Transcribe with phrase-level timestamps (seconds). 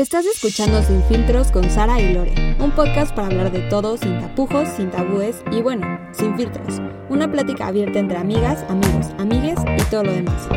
[0.00, 4.18] Estás escuchando Sin Filtros con Sara y Lore, un podcast para hablar de todo sin
[4.18, 6.80] tapujos, sin tabúes y bueno, sin filtros.
[7.10, 10.48] Una plática abierta entre amigas, amigos, amigues y todo lo demás.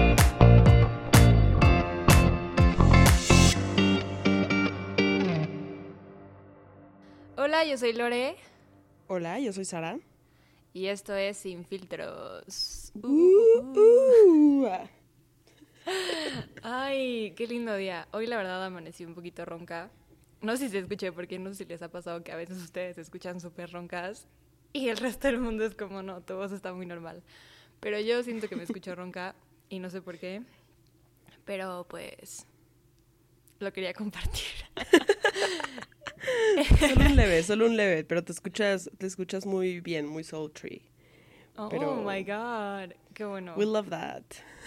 [7.35, 8.37] Hola, yo soy Lore.
[9.07, 9.99] Hola, yo soy Sara.
[10.71, 12.93] Y esto es Sin Filtros.
[12.95, 14.67] Uh, uh.
[16.63, 18.07] Ay, qué lindo día.
[18.11, 19.91] Hoy la verdad amanecí un poquito ronca.
[20.41, 22.57] No sé si se escuché, porque no sé si les ha pasado que a veces
[22.57, 24.27] ustedes escuchan súper roncas
[24.73, 27.23] y el resto del mundo es como, no, tu voz está muy normal.
[27.79, 29.35] Pero yo siento que me escucho ronca
[29.69, 30.41] y no sé por qué.
[31.45, 32.47] Pero pues
[33.59, 34.43] lo quería compartir.
[36.79, 40.81] solo un leve, solo un leve, pero te escuchas, te escuchas muy bien, muy sultry.
[41.55, 43.53] Oh, oh my god, qué bueno.
[43.55, 44.23] We love that.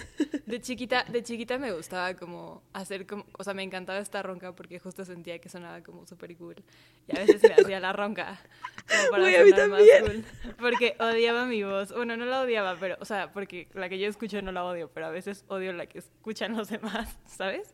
[0.47, 4.55] De chiquita, de chiquita me gustaba como hacer como, o sea, me encantaba esta ronca
[4.55, 6.55] porque justo sentía que sonaba como súper cool.
[7.09, 8.39] Y a veces me hacía la ronca
[8.89, 10.25] como para sonar más cool.
[10.59, 11.93] Porque odiaba mi voz.
[11.93, 14.89] Bueno, no la odiaba, pero, o sea, porque la que yo escucho no la odio,
[14.93, 17.73] pero a veces odio la que escuchan los demás, ¿sabes?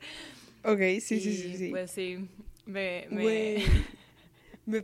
[0.64, 1.70] Ok, sí, sí, sí, sí.
[1.70, 2.28] Pues sí,
[2.64, 3.62] me, me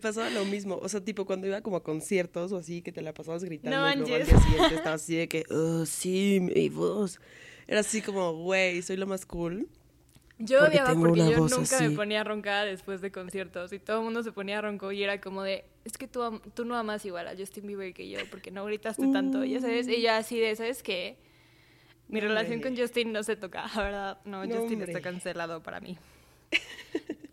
[0.01, 0.79] pasaba lo mismo.
[0.83, 3.77] O sea, tipo cuando iba como a conciertos o así, que te la pasabas gritando.
[3.77, 7.21] No, y luego al día siguiente estaba así de que, oh, sí, mi voz.
[7.67, 9.69] Era así como, güey, soy lo más cool.
[10.39, 14.23] Yo odiaba porque yo nunca me ponía ronca después de conciertos y todo el mundo
[14.23, 17.37] se ponía ronco y era como de, es que tú, tú no amas igual a
[17.37, 20.85] Justin Bieber que yo porque no gritaste tanto, ya sabes, y yo así de, ¿sabes
[20.85, 21.19] qué?
[22.07, 25.99] Mi relación con Justin no se toca, la verdad, no, Justin está cancelado para mí.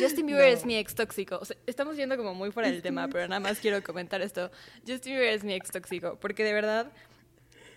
[0.00, 1.40] Justin Bieber es mi ex tóxico.
[1.66, 4.50] estamos yendo como muy fuera del tema, pero nada más quiero comentar esto.
[4.86, 6.90] Justin Bieber es mi ex tóxico, porque de verdad,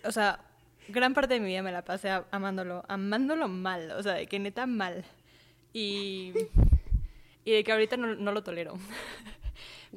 [0.04, 0.40] o sea,
[0.88, 4.38] gran parte de mi vida me la pasé amándolo, amándolo mal, o sea, de que
[4.38, 5.04] neta mal.
[5.72, 6.32] Y,
[7.44, 8.78] y de que ahorita no, no lo tolero.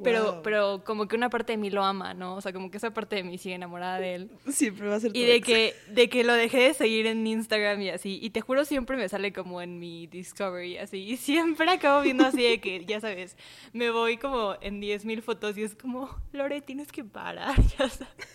[0.03, 2.35] Pero, pero como que una parte de mí lo ama, ¿no?
[2.35, 4.31] O sea, como que esa parte de mí sigue enamorada de él.
[4.49, 7.81] Siempre va a ser Y de que, de que lo dejé de seguir en Instagram
[7.81, 8.19] y así.
[8.21, 10.97] Y te juro, siempre me sale como en mi Discovery, así.
[10.97, 13.37] Y siempre acabo viendo así de que, ya sabes,
[13.73, 18.27] me voy como en 10.000 fotos y es como, Lore, tienes que parar, ya sabes.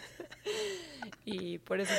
[1.25, 1.93] Y por eso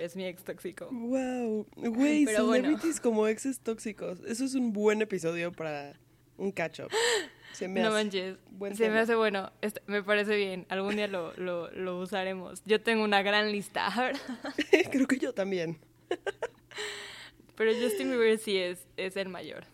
[0.00, 0.88] es mi ex tóxico.
[0.90, 1.66] Wow.
[1.76, 4.20] Güey, celebrities como exes tóxicos.
[4.26, 5.98] Eso es un buen episodio para
[6.36, 6.90] un catch-up.
[7.68, 8.38] no manches.
[8.74, 9.52] se me hace bueno.
[9.60, 10.66] Este, me parece bien.
[10.68, 12.62] Algún día lo, lo, lo usaremos.
[12.64, 13.88] Yo tengo una gran lista.
[14.90, 15.78] Creo que yo también.
[17.56, 19.64] Pero Justin Bieber sí es, es el mayor.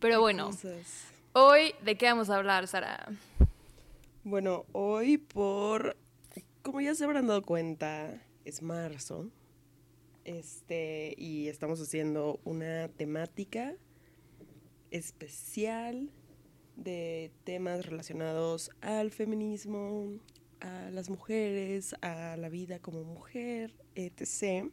[0.00, 0.50] Pero bueno.
[1.32, 3.08] Hoy, ¿de qué vamos a hablar, Sara?
[4.24, 5.96] Bueno, hoy por.
[6.62, 9.30] Como ya se habrán dado cuenta, es marzo.
[10.24, 13.74] Este, y estamos haciendo una temática
[14.90, 16.10] especial
[16.76, 20.12] de temas relacionados al feminismo,
[20.60, 24.70] a las mujeres, a la vida como mujer, etc.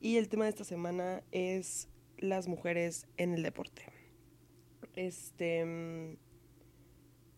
[0.00, 1.88] Y el tema de esta semana es
[2.18, 3.84] las mujeres en el deporte.
[4.96, 6.16] Este, mm,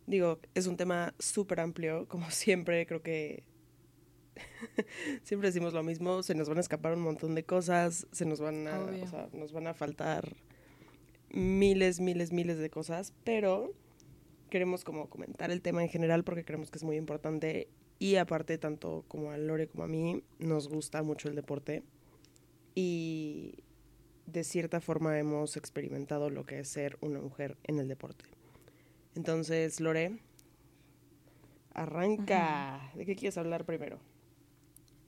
[0.06, 3.44] digo, es un tema súper amplio, como siempre, creo que
[5.22, 8.40] siempre decimos lo mismo, se nos van a escapar un montón de cosas, se nos
[8.40, 10.36] van a, o sea, nos van a faltar
[11.36, 13.74] miles, miles, miles de cosas, pero
[14.48, 18.56] queremos como comentar el tema en general porque creemos que es muy importante y aparte
[18.56, 21.82] tanto como a Lore como a mí nos gusta mucho el deporte
[22.74, 23.54] y
[24.26, 28.24] de cierta forma hemos experimentado lo que es ser una mujer en el deporte.
[29.14, 30.18] Entonces, Lore,
[31.74, 32.92] arranca.
[32.94, 33.98] ¿De qué quieres hablar primero?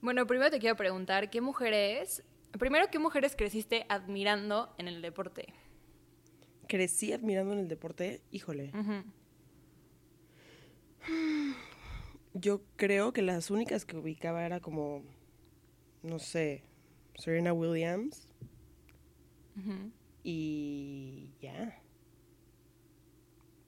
[0.01, 2.23] Bueno, primero te quiero preguntar, ¿qué mujeres,
[2.57, 5.53] primero, qué mujeres creciste admirando en el deporte?
[6.69, 8.71] Crecí admirando en el deporte, híjole.
[12.33, 15.03] Yo creo que las únicas que ubicaba era como,
[16.03, 16.63] no sé,
[17.15, 18.27] Serena Williams.
[20.23, 21.81] Y ya.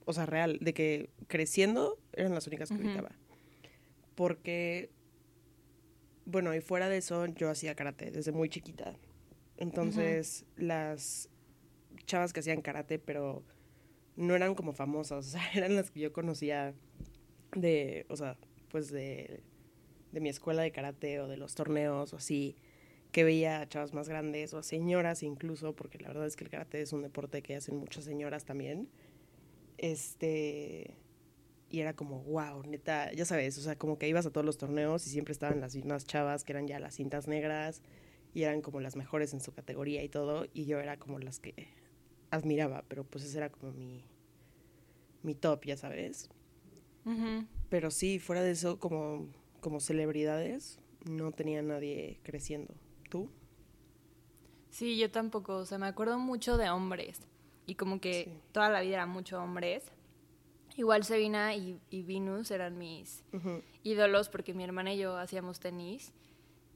[0.04, 3.10] O sea, real, de que creciendo eran las únicas que ubicaba.
[4.14, 4.90] Porque,
[6.24, 8.96] bueno, y fuera de eso, yo hacía karate desde muy chiquita.
[9.56, 11.28] Entonces, las
[12.06, 13.44] chavas que hacían karate, pero
[14.16, 16.74] no eran como famosas, o sea, eran las que yo conocía
[17.54, 18.36] de, o sea,
[18.68, 19.42] pues de,
[20.12, 22.56] de mi escuela de karate o de los torneos o así,
[23.12, 26.44] que veía a chavas más grandes o a señoras incluso, porque la verdad es que
[26.44, 28.88] el karate es un deporte que hacen muchas señoras también.
[29.76, 30.96] Este,
[31.68, 34.58] y era como, wow, neta, ya sabes, o sea, como que ibas a todos los
[34.58, 37.82] torneos y siempre estaban las mismas chavas que eran ya las cintas negras
[38.34, 41.38] y eran como las mejores en su categoría y todo, y yo era como las
[41.38, 41.68] que
[42.32, 44.02] admiraba, pero pues ese era como mi,
[45.22, 46.28] mi top, ya sabes.
[47.68, 49.28] Pero sí, fuera de eso, como,
[49.60, 52.74] como celebridades, no tenía nadie creciendo.
[53.10, 53.28] ¿Tú?
[54.70, 55.56] Sí, yo tampoco.
[55.56, 57.20] O sea, me acuerdo mucho de hombres.
[57.66, 59.84] Y como que toda la vida eran mucho hombres.
[60.76, 63.24] Igual Sevina y, y Venus eran mis
[63.82, 66.14] ídolos porque mi hermana y yo hacíamos tenis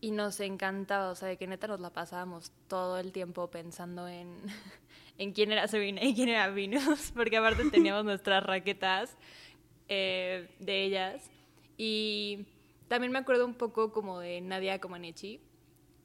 [0.01, 4.07] y nos encantaba, o sea, de que neta nos la pasábamos todo el tiempo pensando
[4.09, 4.37] en,
[5.19, 9.17] en quién era Sevina y quién era Venus, porque aparte teníamos nuestras raquetas
[9.89, 11.31] eh, de ellas.
[11.77, 12.47] Y
[12.89, 15.41] también me acuerdo un poco como de Nadia Comaneci.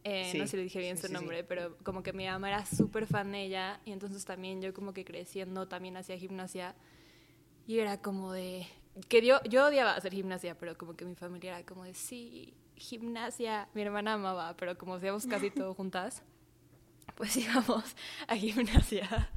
[0.03, 2.65] Eh, no sé si le dije bien su nombre, pero como que mi mamá era
[2.65, 6.73] súper fan de ella y entonces también yo como que creciendo también hacía gimnasia
[7.67, 8.65] y era como de
[9.09, 12.55] que yo, yo odiaba hacer gimnasia, pero como que mi familia era como de sí,
[12.81, 13.69] gimnasia.
[13.73, 16.23] Mi hermana amaba, pero como hacíamos casi todo juntas,
[17.15, 17.95] pues íbamos
[18.27, 19.29] a gimnasia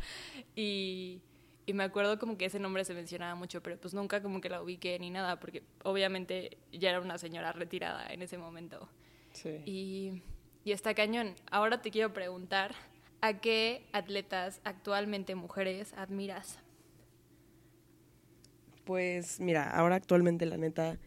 [0.57, 1.21] y
[1.67, 4.49] y me acuerdo como que ese nombre se mencionaba mucho, pero pues nunca como que
[4.49, 8.89] la ubiqué ni nada, porque obviamente ya era una señora retirada en ese momento.
[9.33, 9.63] Sí.
[9.65, 10.23] Y,
[10.65, 11.35] y está cañón.
[11.51, 12.75] Ahora te quiero preguntar,
[13.21, 16.59] ¿a qué atletas actualmente mujeres admiras?
[18.85, 20.99] Pues mira, ahora actualmente la neta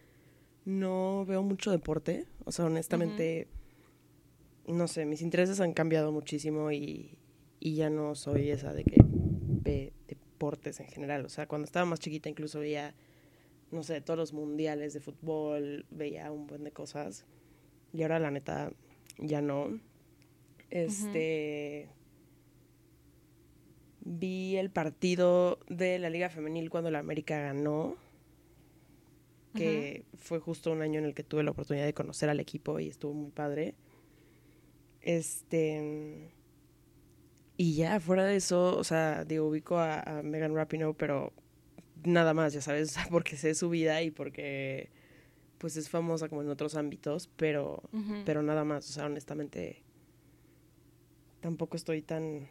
[0.68, 2.26] no veo mucho deporte.
[2.44, 3.48] O sea, honestamente,
[4.68, 7.18] no sé, mis intereses han cambiado muchísimo y,
[7.62, 11.26] y ya no soy esa de que ve deportes en general.
[11.26, 12.94] O sea, cuando estaba más chiquita incluso veía,
[13.72, 17.26] no sé, todos los mundiales de fútbol, veía un buen de cosas.
[17.94, 18.74] Y ahora la neta
[19.20, 19.80] ya no.
[20.70, 21.88] Este
[24.02, 27.96] vi el partido de la Liga Femenil cuando la América ganó,
[29.58, 32.80] que fue justo un año en el que tuve la oportunidad de conocer al equipo
[32.80, 33.76] y estuvo muy padre.
[35.02, 36.32] Este
[37.58, 41.34] y ya, fuera de eso, o sea, digo, ubico a, Megan Rapinoe, pero
[42.04, 44.92] nada más, ya sabes, porque sé su vida y porque
[45.58, 47.82] pues es famosa como en otros ámbitos, pero,
[48.26, 49.82] pero nada más, o sea, honestamente
[51.40, 52.48] tampoco estoy tan,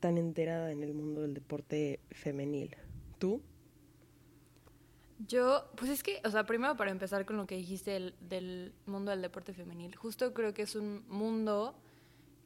[0.00, 2.76] tan enterada en el mundo del deporte femenil.
[3.18, 3.40] ¿Tú?
[5.26, 8.72] Yo, pues es que, o sea, primero para empezar con lo que dijiste del, del
[8.86, 11.74] mundo del deporte femenil, justo creo que es un mundo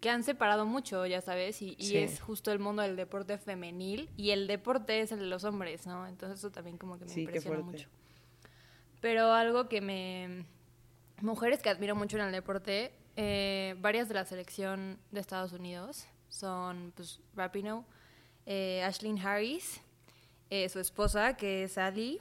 [0.03, 4.31] que han separado mucho, ya sabes, y, es justo el mundo del deporte femenil y
[4.31, 6.09] el deporte es el de los hombres, ¿no?
[6.09, 7.89] Entonces eso también como que me impresiona mucho.
[9.01, 10.45] Pero algo que me...
[11.21, 16.07] Mujeres que admiro mucho en el deporte, eh, varias de la selección de Estados Unidos
[16.29, 17.85] son, pues, Rapinoe,
[18.45, 19.81] eh, Ashlyn Harris,
[20.51, 22.19] eh, su esposa, que es Ali,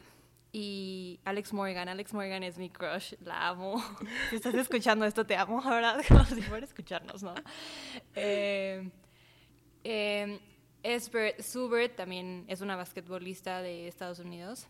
[0.52, 1.90] y Alex Morgan.
[1.90, 3.84] Alex Morgan es mi crush, la amo.
[4.30, 6.02] Si estás escuchando esto, te amo, ¿verdad?
[6.08, 7.36] Como si fuera a escucharnos, ¿no?
[8.16, 8.90] Eh,
[9.84, 10.40] eh,
[11.40, 14.68] Subert también es una basquetbolista de Estados Unidos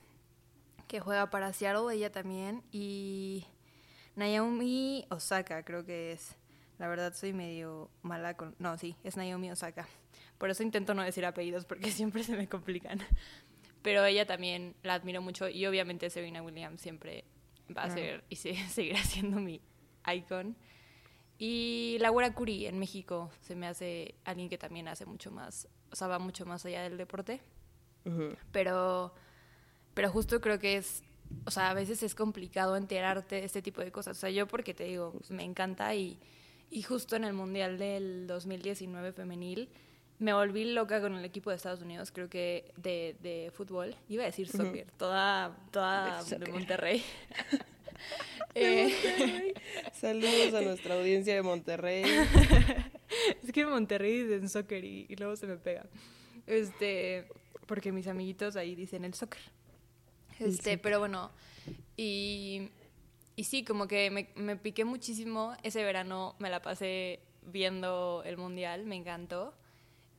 [0.92, 2.64] que juega para Seattle, ella también.
[2.72, 3.46] Y
[4.16, 6.36] Naomi Osaka, creo que es.
[6.80, 8.56] La verdad, soy medio mala con.
[8.60, 9.88] No, sí, es Naomi Osaka.
[10.38, 13.00] Por eso intento no decir apellidos porque siempre se me complican.
[13.82, 17.24] Pero ella también la admiro mucho y obviamente Serena Williams siempre
[17.76, 19.62] va a ser y se, seguirá siendo mi
[20.14, 20.56] icon.
[21.38, 25.96] Y Laura Curie en México se me hace alguien que también hace mucho más, o
[25.96, 27.42] sea, va mucho más allá del deporte.
[28.52, 29.14] Pero
[29.94, 31.04] pero justo creo que es,
[31.46, 34.18] o sea, a veces es complicado enterarte de este tipo de cosas.
[34.18, 36.20] O sea, yo porque te digo, me encanta y,
[36.70, 39.70] y justo en el Mundial del 2019 femenil
[40.22, 43.96] me volví loca con el equipo de Estados Unidos, creo que de, de fútbol.
[44.08, 47.04] Iba a decir soccer, toda, toda de, Monterrey.
[48.56, 49.54] Eh,
[49.94, 52.04] Saludos a nuestra audiencia de Monterrey.
[53.44, 55.86] es que en Monterrey dicen soccer y, luego se me pega.
[56.48, 57.28] Este,
[57.66, 59.42] porque mis amiguitos ahí dicen el soccer.
[60.40, 61.32] Este, pero bueno,
[61.96, 62.72] y,
[63.36, 65.56] y sí, como que me, me piqué muchísimo.
[65.64, 69.54] Ese verano me la pasé viendo el mundial, me encantó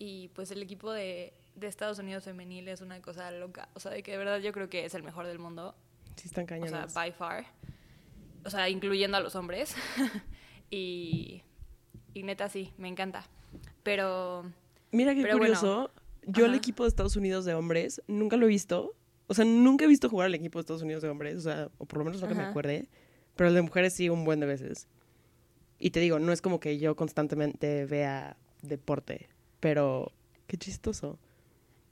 [0.04, 3.68] y pues el equipo de, de, Estados Unidos femenil es una cosa loca.
[3.74, 5.76] O sea, de que de verdad yo creo que es el mejor del mundo.
[6.16, 6.72] Sí, están cañones.
[6.72, 7.46] O sea, by far.
[8.44, 9.76] O sea, incluyendo a los hombres.
[10.72, 11.44] y,
[12.14, 13.28] y neta sí, me encanta.
[13.84, 14.50] Pero...
[14.90, 15.92] Mira qué curioso.
[16.26, 18.96] yo el equipo de Estados Unidos de hombres nunca lo he visto.
[19.28, 21.36] O sea, nunca he visto jugar al equipo de Estados Unidos de hombres.
[21.36, 22.88] O sea, o por lo menos no que me acuerde.
[23.36, 24.88] Pero el de mujeres sí un buen de veces.
[25.78, 29.31] Y te digo, no es como que yo constantemente vea deporte
[29.62, 30.10] pero
[30.48, 31.20] qué chistoso.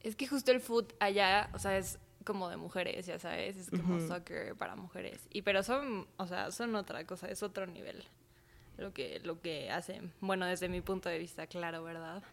[0.03, 3.71] Es que justo el foot allá, o sea, es como de mujeres, ya sabes, es
[3.71, 5.21] como soccer para mujeres.
[5.31, 8.03] Y pero son, o sea, son otra cosa, es otro nivel
[8.77, 10.13] lo que lo que hacen.
[10.21, 12.25] Bueno, desde mi punto de vista, claro, ¿verdad?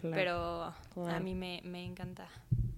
[0.00, 2.26] Claro, pero a mí me, me encanta.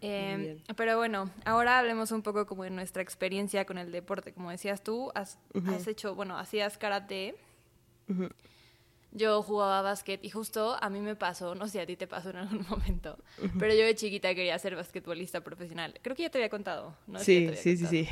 [0.00, 4.32] Eh, pero bueno, ahora hablemos un poco como de nuestra experiencia con el deporte.
[4.32, 7.34] Como decías tú, has, has hecho, bueno, hacías karate.
[9.10, 12.06] Yo jugaba básquet y justo a mí me pasó, no sé si a ti te
[12.06, 13.18] pasó en algún momento,
[13.58, 15.98] pero yo de chiquita quería ser basquetbolista profesional.
[16.02, 17.18] Creo que ya te había contado, ¿no?
[17.18, 18.08] Sí, sí, sí, sí.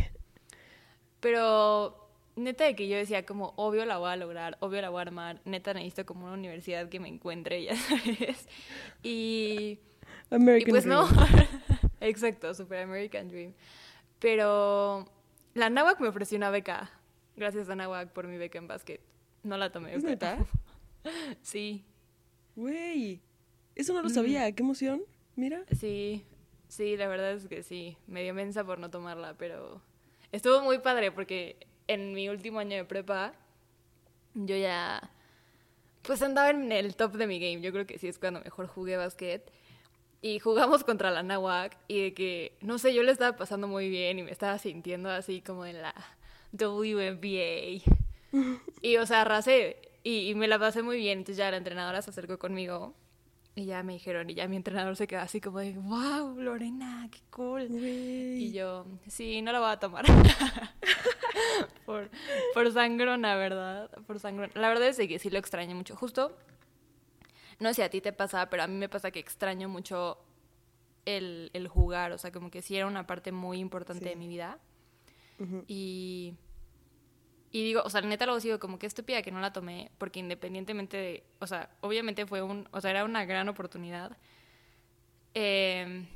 [1.21, 4.99] Pero neta de que yo decía como, obvio la voy a lograr, obvio la voy
[4.99, 8.49] a armar, neta necesito como una universidad que me encuentre, ya sabes.
[9.03, 9.81] Y,
[10.31, 10.99] American y pues Dream.
[10.99, 11.26] no,
[12.00, 13.53] exacto, Super American Dream.
[14.19, 15.11] Pero
[15.55, 16.91] la NAWAC me ofreció una beca,
[17.37, 19.00] gracias a NAWAC por mi beca en básquet.
[19.43, 19.95] No la tomé.
[19.95, 20.38] ¿Es neta?
[21.42, 21.84] Sí,
[22.54, 23.20] Güey,
[23.75, 25.02] eso no lo sabía, qué emoción.
[25.36, 25.62] Mira.
[25.78, 26.25] sí,
[26.68, 27.98] sí, la verdad es que sí.
[28.06, 29.82] Me dio mensa por no tomarla, pero
[30.32, 33.34] estuvo muy padre porque en mi último año de prepa
[34.34, 35.10] yo ya
[36.02, 37.60] pues andaba en el top de mi game.
[37.60, 39.50] Yo creo que sí es cuando mejor jugué básquet.
[40.22, 43.88] Y jugamos contra la Nahuac y de que, no sé, yo le estaba pasando muy
[43.90, 45.94] bien y me estaba sintiendo así como en la
[46.52, 47.82] WNBA.
[48.82, 51.18] Y, o sea, arrasé y, y me la pasé muy bien.
[51.18, 52.94] Entonces ya la entrenadora se acercó conmigo
[53.54, 57.08] y ya me dijeron, y ya mi entrenador se quedó así como de, wow, Lorena,
[57.10, 57.68] qué cool.
[57.68, 58.44] Güey.
[58.44, 60.04] Y yo, sí, no la voy a tomar.
[61.86, 62.10] por,
[62.54, 63.90] por sangrona, ¿verdad?
[64.06, 64.52] Por sangrona.
[64.54, 65.96] La verdad es que sí lo extraño mucho.
[65.96, 66.36] Justo,
[67.58, 70.18] no sé si a ti te pasa, pero a mí me pasa que extraño mucho
[71.06, 72.12] el, el jugar.
[72.12, 74.10] O sea, como que sí era una parte muy importante Sí.
[74.10, 74.58] de mi vida.
[75.38, 75.64] Ujú.
[75.66, 76.34] Y,
[77.53, 80.21] y digo, o sea, neta lo sigo como que estúpida que no la tomé, porque
[80.21, 84.17] independientemente de, o sea, obviamente fue un, o sea, era una gran oportunidad.
[85.35, 86.07] Eh,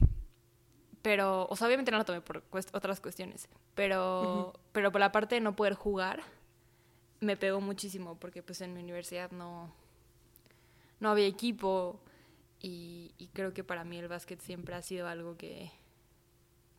[1.03, 5.13] pero, o sea, obviamente no la tomé por cuest- otras cuestiones, pero, pero por la
[5.13, 6.23] parte de no poder jugar,
[7.21, 9.73] me pegó muchísimo, porque pues en mi universidad no,
[11.01, 12.01] no había equipo
[12.61, 15.71] y, y creo que para mí el básquet siempre ha sido algo que,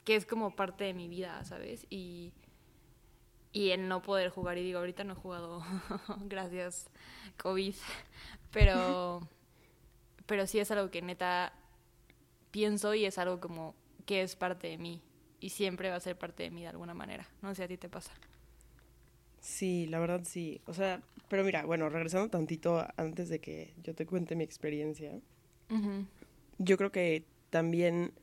[0.03, 1.86] que es como parte de mi vida, ¿sabes?
[1.89, 2.34] Y,
[3.53, 5.63] y el no poder jugar, y digo, ahorita no he jugado,
[6.25, 6.89] gracias
[7.38, 7.75] COVID,
[8.51, 9.27] pero,
[10.25, 11.53] pero sí es algo que neta
[12.51, 15.01] pienso y es algo como que es parte de mí
[15.39, 17.27] y siempre va a ser parte de mí de alguna manera.
[17.41, 18.12] No sé si a ti te pasa.
[19.39, 20.62] Sí, la verdad sí.
[20.67, 25.20] O sea, pero mira, bueno, regresando tantito antes de que yo te cuente mi experiencia,
[26.58, 28.13] yo creo que también,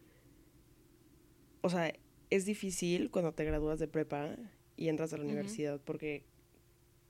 [1.62, 1.92] o sea,
[2.30, 4.36] es difícil cuando te gradúas de prepa
[4.78, 6.24] y entras a la universidad porque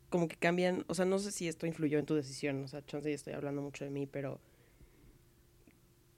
[0.08, 2.84] como que cambian, o sea, no sé si esto influyó en tu decisión, o sea,
[2.84, 4.40] chance y estoy hablando mucho de mí, pero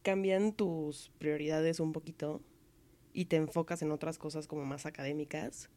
[0.03, 2.41] cambian tus prioridades un poquito
[3.13, 5.69] y te enfocas en otras cosas como más académicas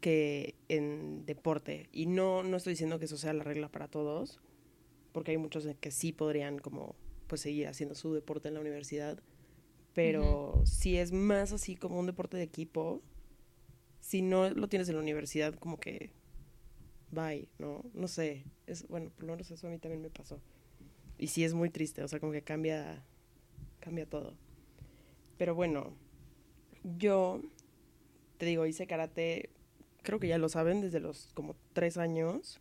[0.00, 1.88] que en deporte.
[1.92, 4.38] Y no, no estoy diciendo que eso sea la regla para todos,
[5.12, 6.94] porque hay muchos que sí podrían como
[7.26, 9.22] pues seguir haciendo su deporte en la universidad,
[9.94, 13.02] pero si es más así como un deporte de equipo,
[14.10, 16.10] si no lo tienes en la universidad como que
[17.12, 17.84] bye, ¿no?
[17.94, 20.40] No sé, es bueno, por lo menos eso a mí también me pasó.
[21.16, 23.04] Y sí es muy triste, o sea, como que cambia
[23.78, 24.34] cambia todo.
[25.38, 25.92] Pero bueno,
[26.98, 27.40] yo
[28.38, 29.50] te digo, hice karate,
[30.02, 32.58] creo que ya lo saben, desde los como tres años.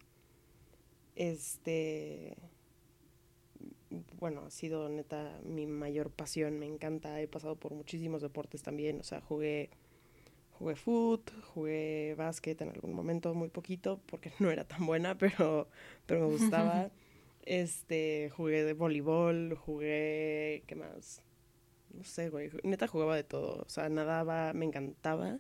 [1.15, 2.37] Este,
[4.19, 8.99] bueno, ha sido neta mi mayor pasión, me encanta, he pasado por muchísimos deportes también,
[8.99, 9.71] o sea, jugué,
[10.59, 15.69] jugué foot, jugué básquet en algún momento, muy poquito, porque no era tan buena, pero,
[16.05, 16.91] pero me gustaba.
[17.43, 21.23] Este, jugué de voleibol, jugué, ¿qué más?
[21.93, 25.39] No sé, güey, neta jugaba de todo, o sea, nadaba, me encantaba.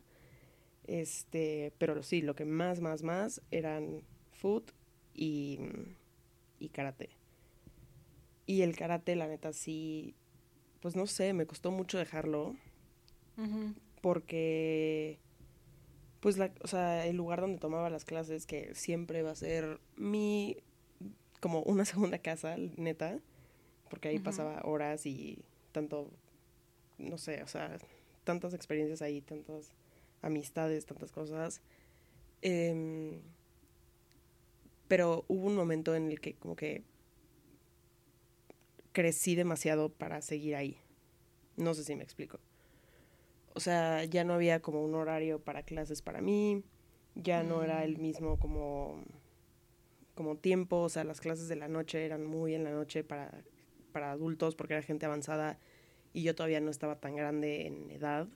[0.85, 4.71] Este, pero sí, lo que más, más, más eran foot
[5.13, 5.59] y,
[6.59, 7.09] y karate.
[8.47, 10.15] Y el karate, la neta, sí,
[10.79, 12.55] pues no sé, me costó mucho dejarlo
[14.01, 15.19] porque,
[16.19, 19.79] pues, la, o sea, el lugar donde tomaba las clases, que siempre va a ser
[19.95, 20.57] mi,
[21.39, 23.19] como una segunda casa, neta,
[23.89, 26.11] porque ahí pasaba horas y tanto,
[26.97, 27.77] no sé, o sea,
[28.23, 29.71] tantas experiencias ahí, tantas
[30.21, 31.61] amistades, tantas cosas.
[32.41, 33.19] Em,
[34.87, 36.83] pero hubo un momento en el que como que
[38.91, 40.77] crecí demasiado para seguir ahí.
[41.57, 42.39] No sé si me explico.
[43.53, 46.63] O sea, ya no había como un horario para clases para mí,
[47.15, 48.01] ya no era el Mm.
[48.01, 49.03] mismo como,
[50.15, 53.43] como tiempo, o sea, las clases de la noche eran muy en la noche para,
[53.91, 55.59] para adultos porque era gente avanzada
[56.13, 58.27] y yo todavía no estaba tan grande en edad.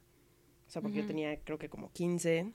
[0.67, 2.53] O sea, porque yo tenía creo que como 15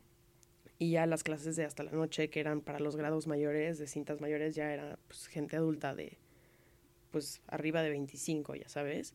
[0.78, 3.86] y ya las clases de hasta la noche que eran para los grados mayores, de
[3.86, 6.18] cintas mayores, ya era pues gente adulta de
[7.10, 9.14] pues arriba de 25, ya sabes.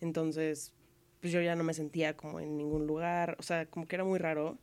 [0.00, 0.72] Entonces,
[1.22, 4.04] pues yo ya no me sentía como en ningún lugar, o sea, como que era
[4.04, 4.58] muy raro.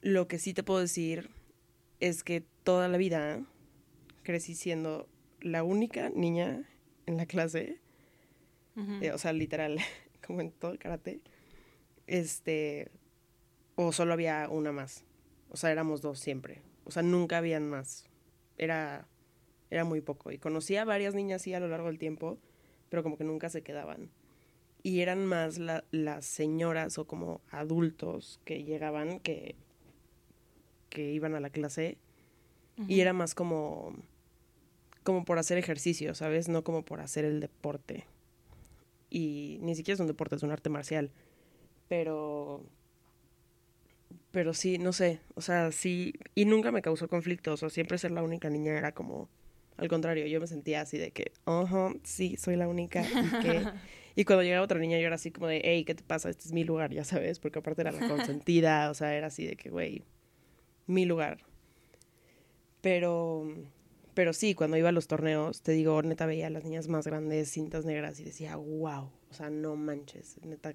[0.00, 1.28] Lo que sí te puedo decir
[2.00, 3.44] es que toda la vida
[4.22, 5.06] crecí siendo
[5.42, 6.66] la única niña
[7.04, 7.78] en la clase,
[9.02, 9.78] eh, o sea, literal,
[10.26, 11.20] como en todo el karate,
[12.06, 12.90] este,
[13.76, 15.04] o solo había una más,
[15.50, 18.06] o sea, éramos dos siempre, o sea, nunca habían más,
[18.56, 19.06] era,
[19.70, 22.38] era muy poco, y conocía a varias niñas así a lo largo del tiempo,
[22.88, 24.10] pero como que nunca se quedaban.
[24.82, 29.56] Y eran más las señoras o como adultos que llegaban que,
[30.88, 31.98] que iban a la clase.
[32.86, 33.96] Y era más como
[35.08, 36.50] como por hacer ejercicio, ¿sabes?
[36.50, 38.04] No como por hacer el deporte.
[39.08, 41.10] Y ni siquiera es un deporte, es un arte marcial.
[41.88, 42.62] Pero.
[44.30, 45.20] Pero sí, no sé.
[45.34, 46.12] O sea, sí.
[46.34, 47.54] Y nunca me causó conflicto.
[47.54, 49.30] O sea, siempre ser la única niña era como.
[49.78, 53.00] Al contrario, yo me sentía así de que, ojo, sí, soy la única.
[53.02, 53.64] Y, que...
[54.18, 56.28] y cuando llegaba otra niña, yo era así como de, hey, ¿qué te pasa?
[56.28, 57.38] Este es mi lugar, ya sabes.
[57.38, 58.90] Porque aparte era la consentida.
[58.90, 60.02] o sea, era así de que, güey,
[60.88, 61.38] mi lugar.
[62.80, 63.46] Pero
[64.14, 67.06] pero sí, cuando iba a los torneos, te digo, neta veía a las niñas más
[67.06, 70.74] grandes, cintas negras, y decía, wow, o sea, no manches, neta,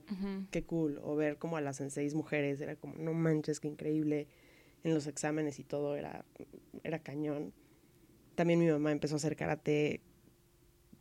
[0.49, 1.01] qué cool.
[1.03, 4.29] O ver como a las en seis mujeres, era como, no manches, qué increíble.
[4.85, 6.23] En los exámenes y todo era,
[6.85, 7.51] era cañón.
[8.35, 9.99] También mi mamá empezó a hacer karate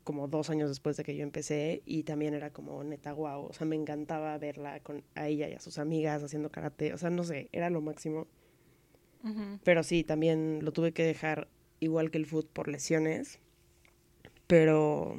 [0.04, 3.52] como dos años después de que yo empecé y también era como neta wow, o
[3.52, 7.10] sea, me encantaba verla con a ella y a sus amigas haciendo karate, o sea,
[7.10, 8.26] no sé, era lo máximo.
[9.62, 11.46] Pero sí, también lo tuve que dejar
[11.78, 13.38] igual que el foot por lesiones,
[14.48, 15.16] pero,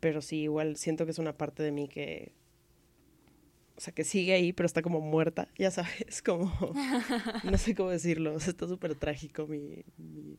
[0.00, 2.32] pero sí, igual siento que es una parte de mí que,
[3.76, 6.52] o sea, que sigue ahí, pero está como muerta, ya sabes, como,
[7.44, 10.38] no sé cómo decirlo, está súper trágico mi, mi,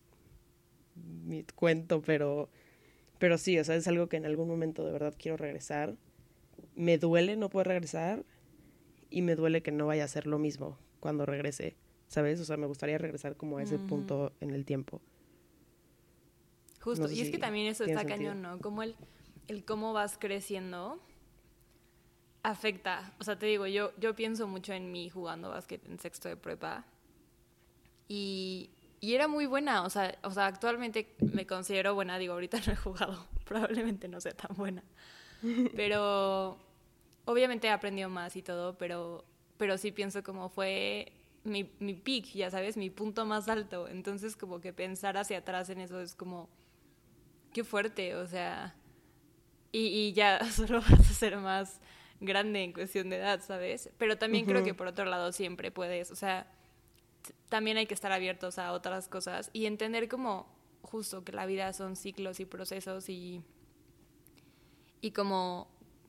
[1.26, 2.50] mi, cuento, pero,
[3.24, 5.96] pero sí, o sea, es algo que en algún momento de verdad quiero regresar.
[6.76, 8.26] Me duele no poder regresar
[9.10, 11.78] y me duele que no vaya a ser lo mismo cuando regrese.
[12.10, 12.42] ¿sabes?
[12.42, 15.00] O sea, me gustaría regresar como a ese punto en el tiempo.
[16.82, 18.60] Justo, y es que también eso está cañón, ¿no?
[18.60, 18.98] Como el,
[19.48, 21.02] el cómo vas creciendo
[22.44, 23.16] afecta.
[23.22, 26.36] O sea, te digo, yo, yo pienso mucho en mí jugando básquet en sexto de
[26.36, 26.86] prepa.
[28.10, 28.70] Y,
[29.04, 32.72] y era muy buena, o sea, o sea, actualmente me considero buena, digo, ahorita no
[32.72, 34.82] he jugado, probablemente no sea tan buena.
[35.76, 36.58] Pero
[37.26, 39.26] obviamente he aprendido más y todo, pero,
[39.58, 41.12] pero sí pienso como fue
[41.44, 43.90] mi, mi peak, ya sabes, mi punto más alto.
[43.90, 46.48] Entonces, como que pensar hacia atrás en eso es como,
[47.52, 48.74] qué fuerte, o sea,
[49.74, 51.82] y, y ya solo vas a ser más
[52.22, 53.90] grande en cuestión de edad, ¿sabes?
[53.98, 56.48] Pero también creo que por otro lado siempre puedes, o sea,
[57.50, 60.48] también hay que estar abiertos a otras cosas y entender como
[60.82, 63.42] justo que la vida son ciclos y procesos y,
[65.02, 65.68] y como,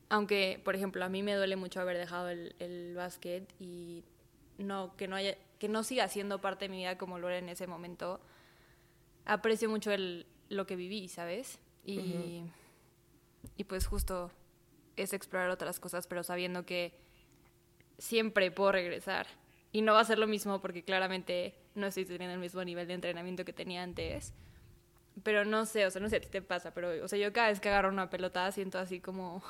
[0.09, 4.05] aunque, por ejemplo, a mí me duele mucho haber dejado el, el básquet y
[4.59, 7.39] no, que no haya, que no siga siendo parte de mi vida como lo era
[7.39, 8.21] en ese momento,
[9.25, 11.59] aprecio mucho el, lo que viví, ¿sabes?
[11.85, 12.43] Y,
[13.57, 14.31] y pues justo
[14.97, 16.99] es explorar otras cosas, pero sabiendo que
[17.99, 19.27] siempre puedo regresar.
[19.75, 22.87] Y no va a ser lo mismo porque claramente no estoy teniendo el mismo nivel
[22.87, 24.33] de entrenamiento que tenía antes.
[25.23, 27.31] Pero no sé, o sea, no sé a ti te pasa, pero, o sea, yo
[27.33, 29.43] cada vez que agarro una pelota siento así como,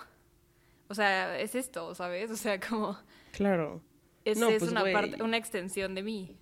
[0.88, 2.32] o sea, es esto, ¿sabes?
[2.32, 2.98] O sea, como...
[3.30, 3.80] Claro
[4.24, 6.36] es, es pues, una, parte, una extensión de mí.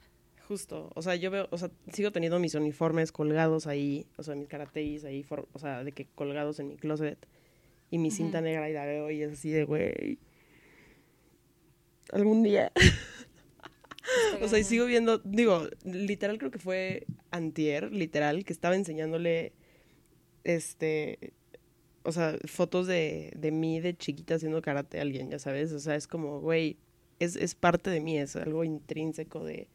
[0.49, 4.35] Justo, o sea, yo veo, o sea, sigo teniendo mis uniformes colgados ahí, o sea,
[4.35, 7.19] mis karateis ahí, o sea, de que colgados en mi closet,
[7.91, 10.19] y mi cinta negra y la veo y es así de, güey,
[12.13, 12.73] algún día.
[14.43, 19.53] o sea, y sigo viendo, digo, literal creo que fue antier, literal, que estaba enseñándole,
[20.45, 21.33] este,
[22.05, 25.79] o sea, fotos de, de mí de chiquita haciendo karate a alguien, ya sabes, o
[25.79, 26.77] sea, es como, güey,
[27.19, 29.69] es, es parte de mí, es algo intrínseco de,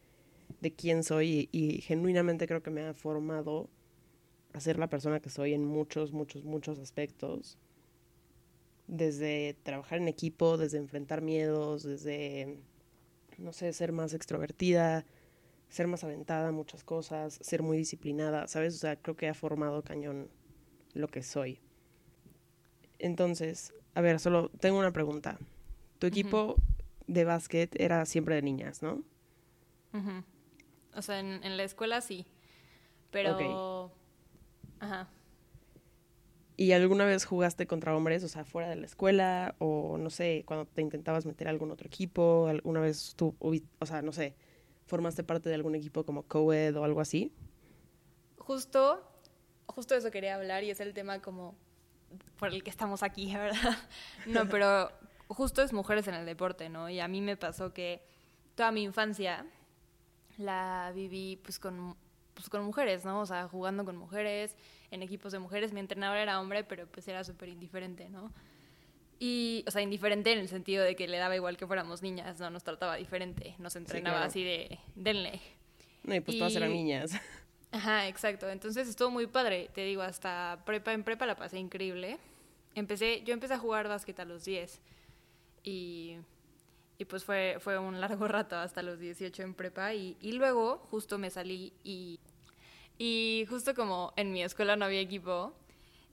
[0.61, 3.69] de quién soy y, genuinamente creo que me ha formado
[4.53, 7.57] a ser la persona que soy en muchos, muchos, muchos aspectos.
[8.87, 12.57] Desde trabajar en equipo, desde enfrentar miedos, desde,
[13.37, 15.05] no sé, ser más extrovertida,
[15.69, 18.75] ser más aventada muchas cosas, ser muy disciplinada, ¿sabes?
[18.75, 20.29] O sea, creo que ha formado cañón
[20.93, 21.59] lo que soy.
[22.99, 25.37] Entonces, a ver, solo tengo una pregunta.
[25.99, 26.55] ¿Tu equipo
[27.07, 29.03] de básquet era siempre de niñas, ¿no?
[30.95, 32.25] O sea, en, la escuela sí.
[33.11, 33.91] Pero.
[34.79, 35.09] Ajá.
[36.59, 39.53] ¿Y alguna vez jugaste contra hombres, o sea, fuera de la escuela?
[39.59, 43.85] O no sé, cuando te intentabas meter a algún otro equipo, alguna vez tú, o
[43.85, 44.33] sea, no sé,
[44.87, 47.31] formaste parte de algún equipo como co-ed o algo así?
[48.39, 49.07] Justo,
[49.67, 51.55] justo eso quería hablar y es el tema como
[52.39, 53.77] por el que estamos aquí, ¿verdad?
[54.25, 54.91] No, pero
[55.27, 56.89] justo es mujeres en el deporte, ¿no?
[56.89, 58.01] Y a mí me pasó que
[58.55, 59.45] toda mi infancia
[60.39, 61.95] la viví pues con,
[62.37, 63.19] pues, con mujeres, ¿no?
[63.19, 64.55] O sea, jugando con mujeres,
[64.91, 65.73] en equipos de mujeres.
[65.73, 68.31] Mi entrenador era hombre, pero pues era súper indiferente, ¿no?
[69.19, 72.39] Y, o sea, indiferente en el sentido de que le daba igual que fuéramos niñas,
[72.39, 75.41] no nos trataba diferente, nos entrenaba así de, denle.
[76.03, 77.11] No, y pues todas eran niñas.
[77.71, 78.47] Ajá, exacto.
[78.47, 82.19] Entonces estuvo muy padre, te digo, hasta prepa, en prepa la pasé increíble.
[82.75, 84.79] Empecé, yo empecé a jugar básquet a los 10
[85.63, 86.17] y,
[86.97, 90.77] y pues fue, fue un largo rato hasta los 18 en prepa y, y luego
[90.89, 92.19] justo me salí y,
[92.97, 95.53] y justo como en mi escuela no había equipo,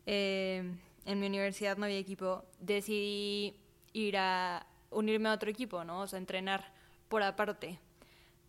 [0.07, 0.63] eh,
[1.07, 3.57] en mi universidad no había equipo, decidí
[3.93, 6.01] ir a unirme a otro equipo, ¿no?
[6.01, 6.73] O sea, entrenar
[7.09, 7.79] por aparte.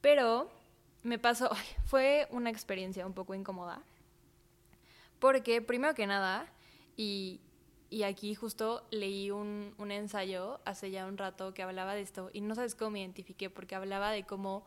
[0.02, 0.50] Pero
[1.04, 1.50] me pasó,
[1.86, 3.82] fue una experiencia un poco incómoda.
[5.19, 6.52] Porque, primero que nada,
[6.98, 7.39] y,
[7.96, 12.30] y aquí justo leí un, un, ensayo hace ya un rato que hablaba de esto,
[12.34, 14.66] y no sabes cómo me identifiqué, porque hablaba de cómo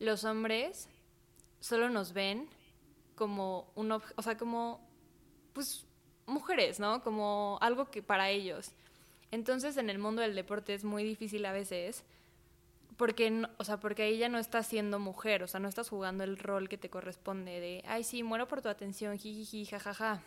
[0.00, 0.88] los hombres
[1.60, 2.48] solo nos ven
[3.14, 4.84] como un, o sea, como,
[5.52, 5.86] pues,
[6.26, 7.00] mujeres, ¿no?
[7.04, 8.72] Como algo que para ellos.
[9.30, 12.02] Entonces en el mundo del deporte es muy difícil a veces
[12.96, 16.36] porque, o sea, porque ella no está siendo mujer, o sea, no estás jugando el
[16.36, 20.24] rol que te corresponde de, ay, sí, muero por tu atención, jiji, jajaja.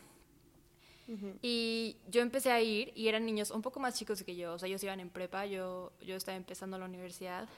[1.41, 4.60] Y yo empecé a ir y eran niños un poco más chicos que yo, o
[4.60, 7.50] sea, ellos iban en prepa, yo, yo estaba empezando la universidad.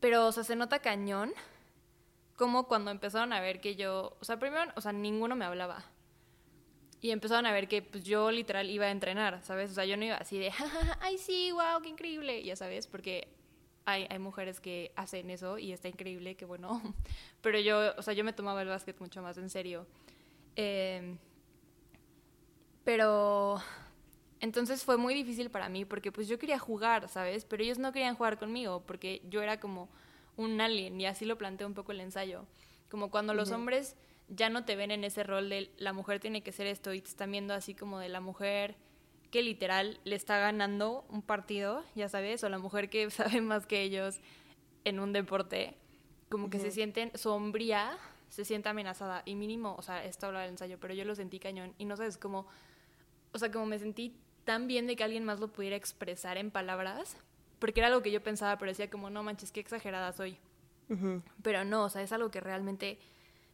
[0.00, 1.32] Pero, o sea, se nota cañón
[2.36, 5.84] como cuando empezaron a ver que yo, o sea, primero, o sea, ninguno me hablaba.
[7.00, 9.70] Y empezaron a ver que pues, yo literal iba a entrenar, ¿sabes?
[9.70, 10.50] O sea, yo no iba así de,
[11.00, 13.28] ay, sí, wow, qué increíble, ya sabes, porque
[13.84, 16.80] hay, hay mujeres que hacen eso y está increíble, qué bueno.
[17.42, 19.86] Pero yo, o sea, yo me tomaba el básquet mucho más en serio.
[20.56, 21.16] Eh,
[22.84, 23.60] pero
[24.40, 27.44] entonces fue muy difícil para mí porque pues yo quería jugar, ¿sabes?
[27.44, 29.88] Pero ellos no querían jugar conmigo porque yo era como
[30.36, 32.46] un alien y así lo planteé un poco el ensayo.
[32.90, 33.96] Como cuando los hombres
[34.28, 37.00] ya no te ven en ese rol de la mujer tiene que ser esto y
[37.00, 38.76] te están viendo así como de la mujer
[39.30, 43.66] que literal le está ganando un partido, ya sabes, o la mujer que sabe más
[43.66, 44.20] que ellos
[44.84, 45.74] en un deporte,
[46.28, 50.50] como que se sienten sombría, se siente amenazada y mínimo, o sea, esto habla del
[50.50, 52.46] ensayo, pero yo lo sentí cañón y no sabes cómo,
[53.34, 56.50] o sea, como me sentí tan bien de que alguien más lo pudiera expresar en
[56.50, 57.16] palabras,
[57.58, 60.38] porque era algo que yo pensaba, pero decía como, no manches, qué exagerada soy.
[61.42, 62.98] Pero no, o sea, es algo que realmente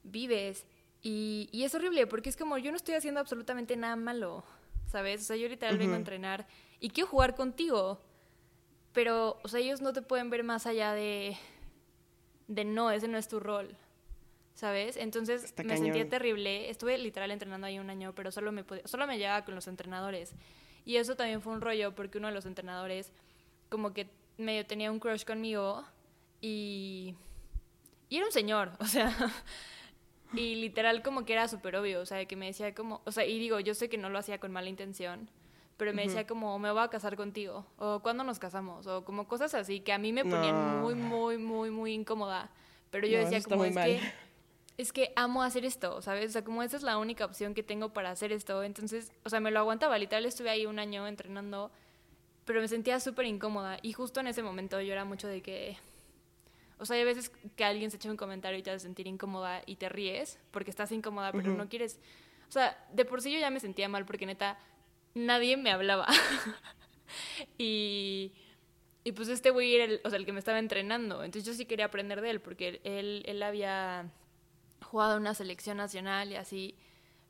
[0.03, 0.67] vives.
[1.01, 4.45] Y, y, es horrible porque es como yo no estoy haciendo absolutamente nada malo,
[4.85, 5.23] ¿sabes?
[5.23, 6.47] O sea, yo literal vengo a entrenar
[6.79, 8.03] y quiero jugar contigo,
[8.93, 11.39] pero, o sea, ellos no te pueden ver más allá de,
[12.49, 13.75] de no, ese no es tu rol,
[14.55, 14.97] ¿sabes?
[14.97, 19.07] Entonces me sentía terrible, estuve literal entrenando ahí un año, pero solo me, podía, solo
[19.07, 20.35] me llevaba con los entrenadores.
[20.85, 23.13] Y eso también fue un rollo porque uno de los entrenadores
[23.69, 24.09] como que
[24.39, 25.85] medio tenía un crush conmigo
[26.41, 27.15] y...
[28.09, 29.15] Y era un señor, o sea,
[30.35, 33.25] y literal como que era súper obvio, o sea, que me decía como, o sea,
[33.25, 35.31] y digo, yo sé que no lo hacía con mala intención,
[35.77, 39.27] pero me decía como, me voy a casar contigo, o cuándo nos casamos, o como
[39.27, 42.51] cosas así que a mí me ponían muy, muy, muy, muy incómoda.
[42.91, 44.01] Pero yo decía como, es que,
[44.81, 46.31] es que amo hacer esto, ¿sabes?
[46.31, 48.63] O sea, como esa es la única opción que tengo para hacer esto.
[48.63, 49.99] Entonces, o sea, me lo aguantaba.
[49.99, 51.71] Literal estuve ahí un año entrenando,
[52.45, 53.79] pero me sentía súper incómoda.
[53.83, 55.77] Y justo en ese momento yo era mucho de que,
[56.79, 59.63] o sea, hay veces que alguien se echa un comentario y te hace sentir incómoda
[59.67, 62.01] y te ríes porque estás incómoda, pero no quieres.
[62.49, 64.59] O sea, de por sí yo ya me sentía mal porque neta
[65.15, 66.07] nadie me hablaba.
[67.59, 68.33] y,
[69.05, 71.23] y pues este güey era el, o sea, el que me estaba entrenando.
[71.23, 74.11] Entonces yo sí quería aprender de él porque él, él había
[74.83, 76.77] jugado en una selección nacional y así.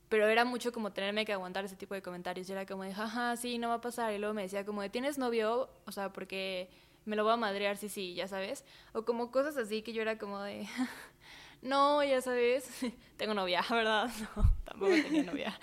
[0.09, 2.49] Pero era mucho como tenerme que aguantar ese tipo de comentarios.
[2.49, 4.13] Y era como de, jaja, sí, no va a pasar.
[4.13, 5.71] Y luego me decía como de, ¿tienes novio?
[5.87, 6.69] O sea, porque
[7.05, 8.65] me lo voy a madrear, sí, sí, ya sabes.
[8.93, 10.67] O como cosas así que yo era como de,
[11.63, 12.69] no, ya sabes,
[13.17, 14.11] tengo novia, ¿verdad?
[14.37, 15.59] No, tampoco tenía novia.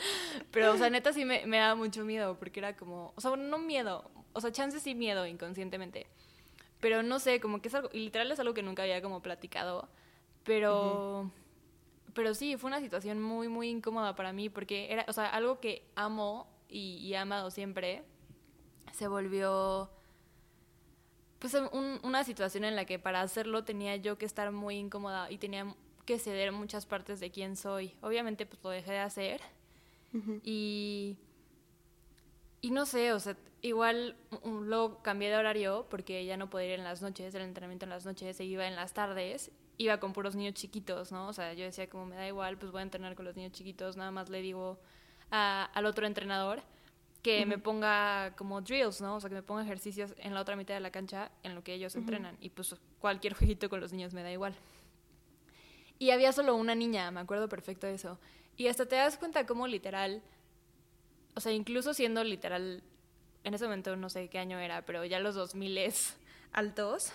[0.51, 3.29] Pero, o sea, neta sí me, me daba mucho miedo, porque era como, o sea,
[3.29, 6.07] bueno, no miedo, o sea, chance sí miedo inconscientemente.
[6.79, 9.21] Pero no sé, como que es algo, y literal es algo que nunca había como
[9.21, 9.89] platicado,
[10.43, 11.31] pero...
[12.17, 15.59] Pero sí, fue una situación muy, muy incómoda para mí, porque era, o sea, algo
[15.59, 18.03] que amo y, y he amado siempre,
[18.91, 19.91] se volvió
[21.37, 21.55] pues
[22.01, 25.75] una situación en la que para hacerlo tenía yo que estar muy incómoda y tenía
[26.05, 27.93] que ceder muchas partes de quién soy.
[28.01, 29.39] Obviamente pues lo dejé de hacer
[30.43, 31.17] y,
[32.61, 36.79] y no sé, o sea, igual luego cambié de horario porque ya no podía ir
[36.79, 40.13] en las noches, el entrenamiento en las noches se iba en las tardes iba con
[40.13, 41.27] puros niños chiquitos, ¿no?
[41.27, 43.51] O sea, yo decía como me da igual, pues voy a entrenar con los niños
[43.51, 44.79] chiquitos, nada más le digo
[45.29, 46.61] al otro entrenador
[47.21, 49.15] que me ponga como drills, ¿no?
[49.15, 51.63] O sea, que me ponga ejercicios en la otra mitad de la cancha en lo
[51.63, 52.37] que ellos entrenan.
[52.39, 54.55] Y pues cualquier jueguito con los niños me da igual.
[55.99, 58.17] Y había solo una niña, me acuerdo perfecto de eso.
[58.55, 60.21] Y hasta te das cuenta cómo literal,
[61.35, 62.81] o sea, incluso siendo literal,
[63.43, 65.93] en ese momento no sé qué año era, pero ya los 2000
[66.53, 67.11] altos,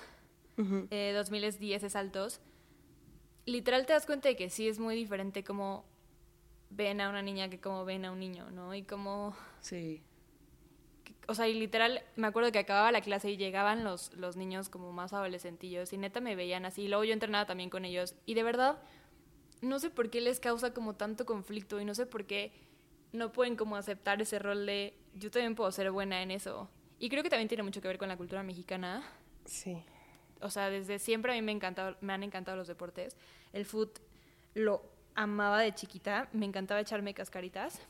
[0.90, 2.40] eh, 2010 es altos,
[3.46, 5.84] literal te das cuenta de que sí es muy diferente como
[6.70, 8.74] ven a una niña que como ven a un niño, ¿no?
[8.74, 9.36] Y como...
[9.60, 10.02] Sí.
[11.28, 14.68] O sea, y literal, me acuerdo que acababa la clase y llegaban los, los niños
[14.68, 16.82] como más adolescentillos y neta me veían así.
[16.82, 18.14] Y luego yo entrenaba también con ellos.
[18.26, 18.82] Y de verdad,
[19.60, 22.52] no sé por qué les causa como tanto conflicto y no sé por qué
[23.12, 26.68] no pueden como aceptar ese rol de yo también puedo ser buena en eso.
[26.98, 29.02] Y creo que también tiene mucho que ver con la cultura mexicana.
[29.44, 29.82] Sí.
[30.42, 33.16] O sea, desde siempre a mí me, encantado, me han encantado los deportes.
[33.52, 33.98] El foot
[34.54, 34.82] lo
[35.14, 37.80] amaba de chiquita, me encantaba echarme cascaritas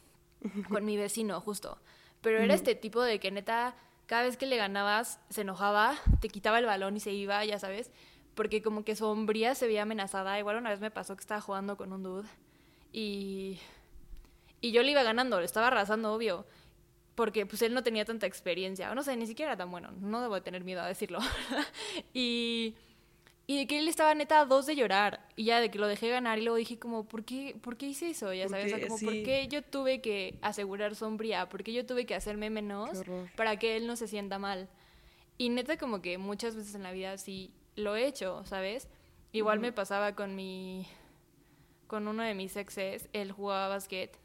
[0.68, 1.78] con mi vecino, justo.
[2.20, 3.74] Pero era este tipo de que neta,
[4.06, 7.58] cada vez que le ganabas, se enojaba, te quitaba el balón y se iba, ya
[7.58, 7.90] sabes,
[8.34, 10.38] porque como que su hombría se veía amenazada.
[10.38, 12.28] Igual una vez me pasó que estaba jugando con un dude
[12.92, 13.58] y,
[14.60, 16.46] y yo le iba ganando, le estaba arrasando, obvio.
[17.14, 19.90] Porque pues él no tenía tanta experiencia, o no sé, ni siquiera era tan bueno,
[20.01, 21.18] no debo tener miedo a decirlo.
[22.14, 22.75] y
[23.46, 25.27] y de que él estaba neta a dos de llorar.
[25.35, 26.38] Y ya de que lo dejé ganar.
[26.38, 28.33] Y luego dije como, ¿por qué, ¿por qué hice eso?
[28.33, 31.48] Ya sabes, como, ¿por qué yo tuve que asegurar sombría?
[31.48, 33.03] ¿Por qué yo tuve que hacerme menos
[33.37, 34.68] para que él no se sienta mal?
[35.38, 38.88] Y neta como que muchas veces en la vida sí lo he hecho, ¿sabes?
[39.33, 40.87] Igual me pasaba con mi...
[41.88, 44.18] Con uno de mis exes, él jugaba básquet.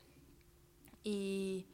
[1.03, 1.65] Y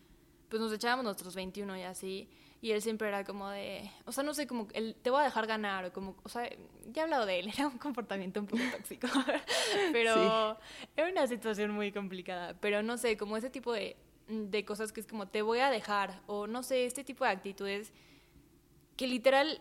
[0.54, 2.30] pues nos echábamos nuestros 21 y así.
[2.62, 5.24] Y él siempre era como de, o sea, no sé, como, el, te voy a
[5.24, 6.48] dejar ganar, o como, o sea,
[6.92, 9.08] ya he hablado de él, era un comportamiento un poco tóxico,
[9.92, 10.60] pero
[10.96, 13.96] era una situación muy complicada, pero no sé, como ese tipo de,
[14.28, 17.32] de cosas que es como, te voy a dejar, o no sé, este tipo de
[17.32, 17.92] actitudes
[18.96, 19.60] que literal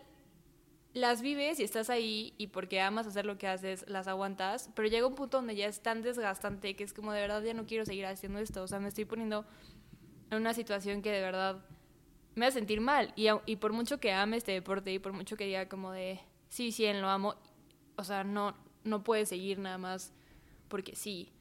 [0.93, 4.87] las vives y estás ahí y porque amas hacer lo que haces, las aguantas, pero
[4.87, 7.65] llega un punto donde ya es tan desgastante que es como de verdad ya no
[7.65, 9.43] quiero seguir haciendo esto, o sea, me estoy poniendo
[10.35, 11.63] en una situación que de verdad
[12.35, 13.13] me hace sentir mal.
[13.15, 16.19] Y, y por mucho que ame este deporte y por mucho que diga como de,
[16.49, 17.35] sí, sí, lo amo,
[17.95, 20.13] o sea, no, no puede seguir nada más
[20.67, 21.31] porque sí,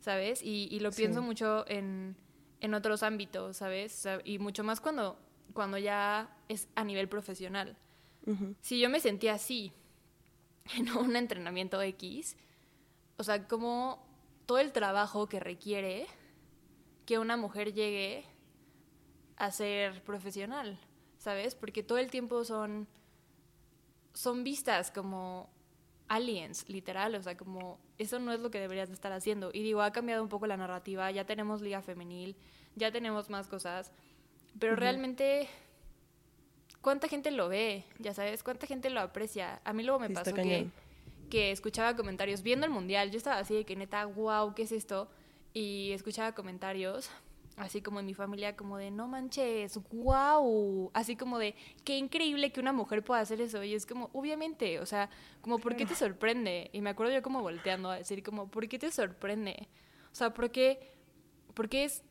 [0.00, 0.42] ¿sabes?
[0.42, 2.16] Y, y lo pienso mucho en,
[2.60, 4.06] en, otros ámbitos, ¿sabes?
[4.24, 5.18] y mucho más cuando,
[5.52, 7.76] cuando ya es a nivel profesional.
[8.60, 9.72] Si yo me sentía así
[10.76, 12.36] en un entrenamiento X,
[13.16, 14.06] o sea, como
[14.46, 16.06] todo el trabajo que requiere
[17.10, 18.22] que una mujer llegue
[19.34, 20.78] a ser profesional,
[21.18, 21.56] ¿sabes?
[21.56, 22.86] Porque todo el tiempo son,
[24.14, 25.50] son vistas como
[26.06, 29.50] aliens, literal, o sea, como eso no es lo que deberías de estar haciendo.
[29.52, 32.36] Y digo, ha cambiado un poco la narrativa, ya tenemos liga femenil,
[32.76, 33.90] ya tenemos más cosas,
[34.60, 35.48] pero realmente,
[36.80, 37.86] ¿cuánta gente lo ve?
[37.98, 39.60] Ya sabes, ¿cuánta gente lo aprecia?
[39.64, 40.68] A mí luego me pasó que,
[41.28, 44.70] que escuchaba comentarios viendo el mundial, yo estaba así de que neta, wow, ¿qué es
[44.70, 45.10] esto?
[45.52, 47.10] Y escuchaba comentarios
[47.60, 52.52] así como en mi familia, como de no manches, wow, así como de qué increíble
[52.52, 53.62] que una mujer pueda hacer eso.
[53.62, 55.10] Y es como, obviamente, o sea,
[55.42, 56.70] como, ¿por qué te sorprende?
[56.72, 59.68] Y me acuerdo yo como volteando a decir, como, ¿por qué te sorprende?
[60.10, 60.94] O sea, ¿por qué,
[61.54, 62.02] porque es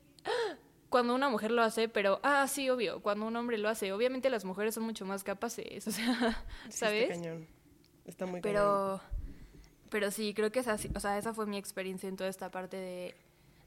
[0.88, 4.30] cuando una mujer lo hace, pero, ah, sí, obvio, cuando un hombre lo hace, obviamente
[4.30, 7.10] las mujeres son mucho más capaces, o sea, ¿sabes?
[7.10, 7.46] está cañón.
[8.04, 9.00] Está muy pero,
[9.88, 12.76] Pero sí, creo que esa, o sea, esa fue mi experiencia en toda esta parte
[12.76, 13.14] de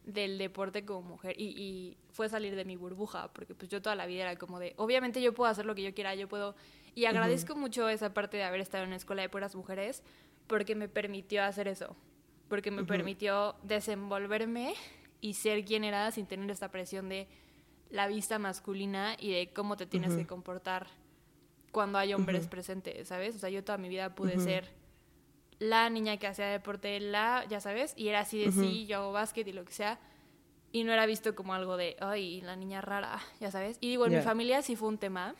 [0.06, 3.96] del deporte como mujer y, y, fue salir de mi burbuja, porque pues yo toda
[3.96, 6.56] la vida era como de, obviamente yo puedo hacer lo que yo quiera, yo puedo,
[6.94, 10.04] y agradezco mucho esa parte de haber estado en una escuela de puras mujeres,
[10.46, 11.96] porque me permitió hacer eso,
[12.50, 14.76] porque me permitió desenvolverme
[15.22, 17.28] y ser quien era sin tener esta presión de
[17.89, 20.88] la vista masculina y de cómo te tienes que comportar
[21.72, 23.36] cuando hay hombres presentes, ¿sabes?
[23.36, 24.70] O sea, yo toda mi vida pude ser
[25.63, 29.12] la niña que hacía deporte, la, ya sabes, y era así de sí, yo hago
[29.13, 29.99] básquet y lo que sea.
[30.71, 33.78] Y no era visto como algo de, ay, la niña rara, ya sabes.
[33.80, 35.36] Y digo, en mi familia sí fue un tema.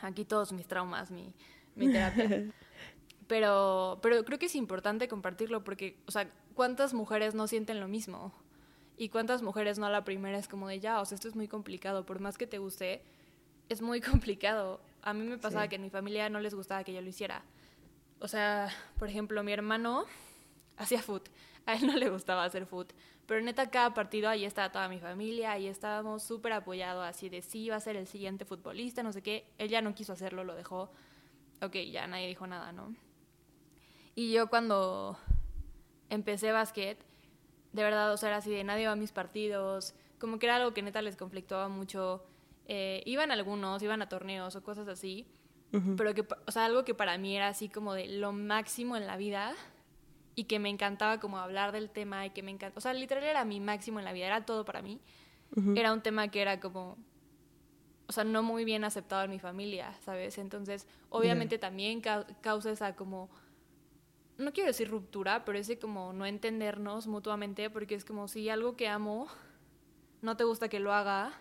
[0.00, 1.32] Aquí todos mis traumas, mi,
[1.76, 2.50] mi terapia.
[3.28, 7.88] pero, pero creo que es importante compartirlo porque, o sea, ¿cuántas mujeres no sienten lo
[7.88, 8.32] mismo?
[8.96, 11.36] Y cuántas mujeres no a la primera es como de, ya, o sea, esto es
[11.36, 13.02] muy complicado, por más que te guste,
[13.68, 14.80] es muy complicado.
[15.02, 17.44] A mí me pasaba que en mi familia no les gustaba que yo lo hiciera.
[18.22, 20.04] O sea, por ejemplo, mi hermano
[20.76, 21.28] hacía foot.
[21.66, 22.92] A él no le gustaba hacer foot.
[23.26, 27.42] Pero neta, cada partido ahí estaba toda mi familia, ahí estábamos súper apoyados, así de
[27.42, 29.46] sí, va a ser el siguiente futbolista, no sé qué.
[29.58, 30.90] Él ya no quiso hacerlo, lo dejó.
[31.60, 32.94] Ok, ya nadie dijo nada, ¿no?
[34.14, 35.18] Y yo cuando
[36.08, 37.04] empecé básquet,
[37.72, 40.56] de verdad, o sea, era así de nadie va a mis partidos, como que era
[40.56, 42.24] algo que neta les conflictuaba mucho.
[42.66, 45.26] Eh, iban algunos, iban a torneos o cosas así,
[45.96, 49.06] pero que, o sea, algo que para mí era así como de lo máximo en
[49.06, 49.54] la vida
[50.34, 53.24] y que me encantaba como hablar del tema y que me encanta, o sea, literal
[53.24, 55.00] era mi máximo en la vida, era todo para mí.
[55.74, 56.96] Era un tema que era como,
[58.06, 60.38] o sea, no muy bien aceptado en mi familia, ¿sabes?
[60.38, 62.00] Entonces, obviamente también
[62.40, 63.28] causa esa como,
[64.38, 68.76] no quiero decir ruptura, pero ese como no entendernos mutuamente, porque es como si algo
[68.76, 69.28] que amo
[70.22, 71.32] no te gusta que lo haga,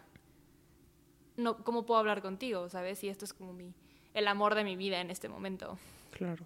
[1.38, 3.04] no, ¿cómo puedo hablar contigo, ¿sabes?
[3.04, 3.74] Y esto es como mi,
[4.14, 5.78] el amor de mi vida en este momento.
[6.12, 6.46] Claro.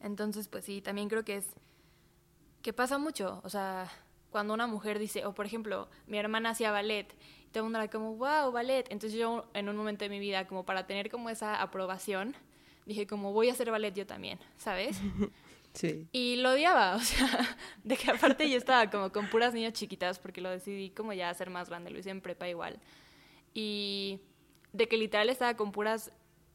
[0.00, 1.46] Entonces, pues sí, también creo que es
[2.62, 3.90] que pasa mucho, o sea,
[4.30, 7.12] cuando una mujer dice, o por ejemplo, mi hermana hacía ballet,
[7.44, 8.86] y todo el mundo era como, wow, ballet.
[8.90, 12.34] Entonces yo en un momento de mi vida, como para tener como esa aprobación,
[12.86, 14.98] dije como, voy a hacer ballet yo también, ¿sabes?
[15.74, 16.06] Sí.
[16.12, 20.18] Y lo odiaba, o sea, de que aparte yo estaba como con puras niñas chiquitas,
[20.18, 22.78] porque lo decidí como ya hacer más grande, lo hice en prepa igual.
[23.54, 24.20] Y
[24.74, 26.12] de que literal estaba con puras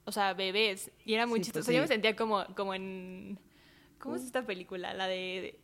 [0.07, 0.89] o sea, bebés.
[1.05, 1.71] Y era muy chistoso.
[1.71, 3.37] Yo me sentía como, como en...
[3.99, 4.93] ¿Cómo es esta película?
[4.93, 5.59] La de,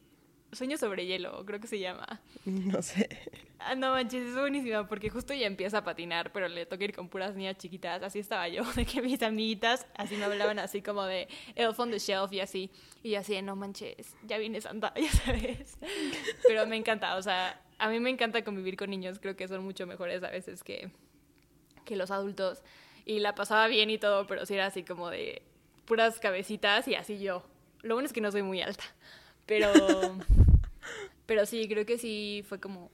[0.54, 2.22] Sueño sobre hielo, creo que se llama.
[2.46, 3.10] No sé.
[3.60, 6.94] Ah, no manches, es buenísima porque justo ya empieza a patinar, pero le toca ir
[6.94, 8.04] con puras niñas chiquitas.
[8.04, 11.90] Así estaba yo, de que mis amiguitas así me hablaban así como de Elf on
[11.90, 12.70] the Shelf y así.
[13.02, 15.78] Y así, no manches, ya viene Santa, ya sabes.
[16.46, 19.20] Pero me encanta, o sea, a mí me encanta convivir con niños.
[19.20, 20.92] Creo que son mucho mejores a veces que,
[21.86, 22.62] que los adultos
[23.06, 25.42] y la pasaba bien y todo, pero sí era así como de
[25.86, 27.44] puras cabecitas y así yo.
[27.82, 28.84] Lo bueno es que no soy muy alta,
[29.46, 29.72] pero,
[31.26, 32.92] pero sí, creo que sí fue como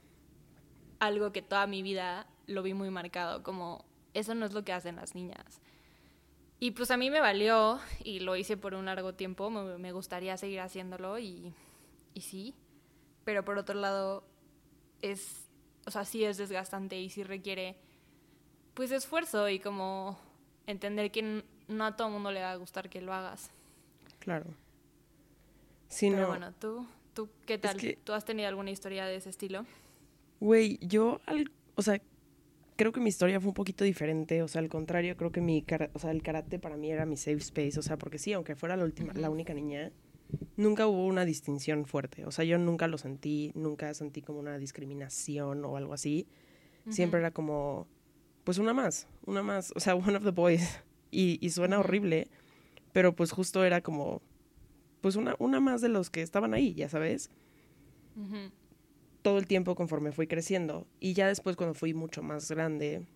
[0.98, 4.72] algo que toda mi vida lo vi muy marcado, como eso no es lo que
[4.72, 5.60] hacen las niñas.
[6.58, 10.36] Y pues a mí me valió y lo hice por un largo tiempo, me, gustaría
[10.36, 11.54] seguir haciéndolo y,
[12.12, 12.54] y sí,
[13.24, 14.24] pero por otro lado
[15.00, 15.48] es,
[15.86, 17.78] o sea, sí es desgastante y sí requiere
[18.74, 20.18] pues esfuerzo y como
[20.66, 23.50] entender que no a todo mundo le va a gustar que lo hagas.
[24.18, 24.46] Claro.
[25.88, 27.76] Sí, Pero bueno, ¿tú, ¿tú qué tal?
[28.04, 29.66] ¿Tú has tenido alguna historia de ese estilo?
[30.38, 32.00] Güey, yo, al, o sea,
[32.76, 34.42] creo que mi historia fue un poquito diferente.
[34.42, 37.16] O sea, al contrario, creo que mi, o sea, el karate para mí era mi
[37.16, 37.78] safe space.
[37.78, 39.92] O sea, porque sí, aunque fuera la última, la única niña,
[40.56, 42.24] nunca hubo una distinción fuerte.
[42.24, 46.26] O sea, yo nunca lo sentí, nunca sentí como una discriminación o algo así.
[46.88, 47.86] Siempre era como,
[48.44, 50.80] pues una más, una más, o sea, one of the boys.
[51.12, 52.28] Y, suena horrible,
[52.92, 54.22] pero pues justo era como,
[55.00, 57.30] pues una, una más de los que estaban ahí, ya sabes.
[59.22, 60.86] Todo el tiempo conforme fui creciendo.
[61.00, 63.06] Y ya después cuando fui mucho más grande,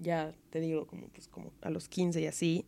[0.00, 2.66] ya te digo, como, pues, como a los 15 y así,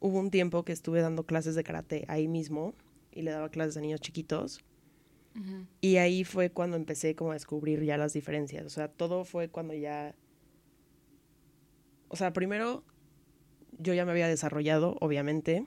[0.00, 2.74] hubo un tiempo que estuve dando clases de karate ahí mismo
[3.12, 4.64] y le daba clases a niños chiquitos.
[5.82, 8.64] Y ahí fue cuando empecé como a descubrir ya las diferencias.
[8.64, 10.14] O sea, todo fue cuando ya
[12.08, 12.84] o sea, primero
[13.78, 15.66] yo ya me había desarrollado, obviamente.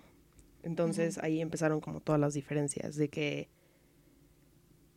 [0.63, 3.49] Entonces ahí empezaron como todas las diferencias de que,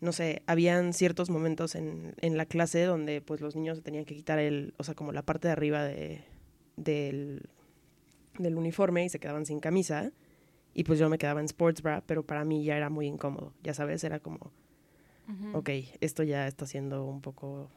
[0.00, 4.04] no sé, habían ciertos momentos en, en la clase donde pues los niños se tenían
[4.04, 6.24] que quitar el, o sea, como la parte de arriba de,
[6.76, 7.48] del,
[8.38, 10.12] del uniforme y se quedaban sin camisa.
[10.74, 13.52] Y pues yo me quedaba en sports bra, pero para mí ya era muy incómodo,
[13.62, 14.52] ya sabes, era como,
[15.52, 15.68] ok,
[16.00, 17.68] esto ya está siendo un poco,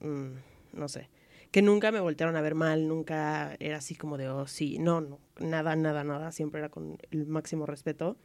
[0.00, 0.32] mm,
[0.74, 1.08] no sé
[1.52, 5.02] que nunca me voltearon a ver mal, nunca era así como de, oh, sí, no,
[5.02, 8.16] no, nada, nada, nada, siempre era con el máximo respeto,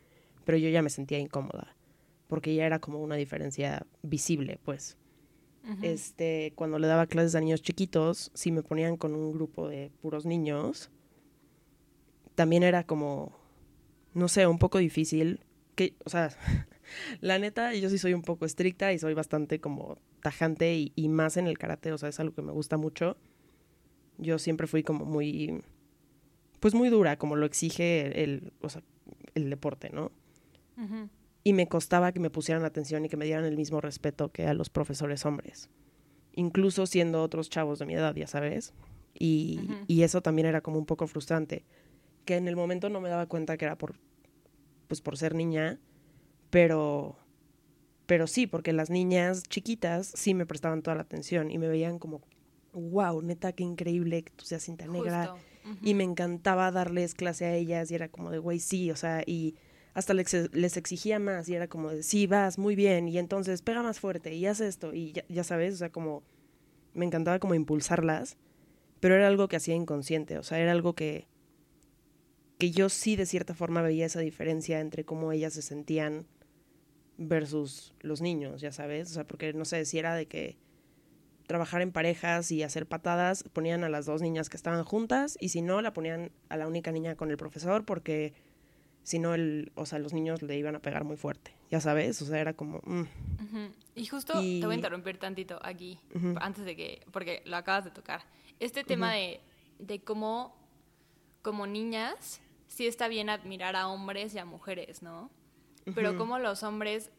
[0.46, 1.76] pero yo ya me sentía incómoda,
[2.28, 4.98] porque ya era como una diferencia visible, pues.
[5.82, 9.92] Este, cuando le daba clases a niños chiquitos, si me ponían con un grupo de
[10.02, 10.90] puros niños,
[12.36, 13.38] también era como,
[14.13, 15.42] no sé, un poco difícil,
[15.76, 16.30] que, o sea,
[17.21, 21.38] la neta, yo sí soy un poco estricta y soy bastante como tajante y, más
[21.38, 23.17] en el karate, o sea, es algo que me gusta mucho.
[24.17, 25.62] Yo siempre fui como muy,
[26.60, 28.82] pues muy dura, como lo exige el, o sea,
[29.36, 30.12] el deporte, ¿no?
[31.43, 34.48] Y me costaba que me pusieran atención y que me dieran el mismo respeto que
[34.48, 35.69] a los profesores hombres,
[36.33, 38.73] incluso siendo otros chavos de mi edad, ya sabes.
[39.19, 41.65] Y, y eso también era como un poco frustrante,
[42.25, 43.96] que en el momento no me daba cuenta que era por,
[44.88, 45.79] pues por ser niña,
[46.50, 47.17] pero
[48.08, 52.00] pero sí, porque las niñas chiquitas sí me prestaban toda la atención y me veían
[52.00, 52.21] como,
[52.71, 55.35] wow, neta, qué increíble que tú seas cinta negra.
[55.83, 59.21] Y me encantaba darles clase a ellas y era como de, güey, sí, o sea,
[59.25, 59.56] y
[59.93, 63.62] hasta les, les, exigía más y era como de, sí, vas muy bien y entonces
[63.62, 66.23] pega más fuerte y haz esto y ya, ya sabes, o sea, como
[66.93, 68.37] me encantaba como impulsarlas,
[69.02, 71.27] pero era algo que hacía inconsciente, o sea, era algo que
[72.58, 76.25] que yo sí de cierta forma veía esa diferencia entre cómo ellas se sentían
[77.18, 80.58] versus los niños, ya sabes, o sea, porque no sé si era de que
[81.48, 85.50] trabajar en parejas y hacer patadas, ponían a las dos niñas que estaban juntas y
[85.50, 88.34] si no, la ponían a la única niña con el profesor porque
[89.04, 92.22] si no, el, o sea, los niños le iban a pegar muy fuerte, ya sabes,
[92.22, 92.82] o sea, era como...
[92.84, 93.06] mm.
[93.96, 95.98] Y justo te voy a interrumpir tantito aquí,
[96.40, 98.22] antes de que, porque lo acabas de tocar.
[98.60, 99.40] Este tema de,
[99.80, 100.56] de cómo,
[101.42, 105.32] como niñas, sí está bien admirar a hombres y a mujeres, ¿no?
[105.96, 107.12] Pero como los hombres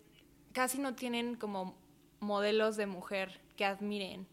[0.52, 1.76] casi no tienen como
[2.20, 4.26] modelos de mujer que admiren.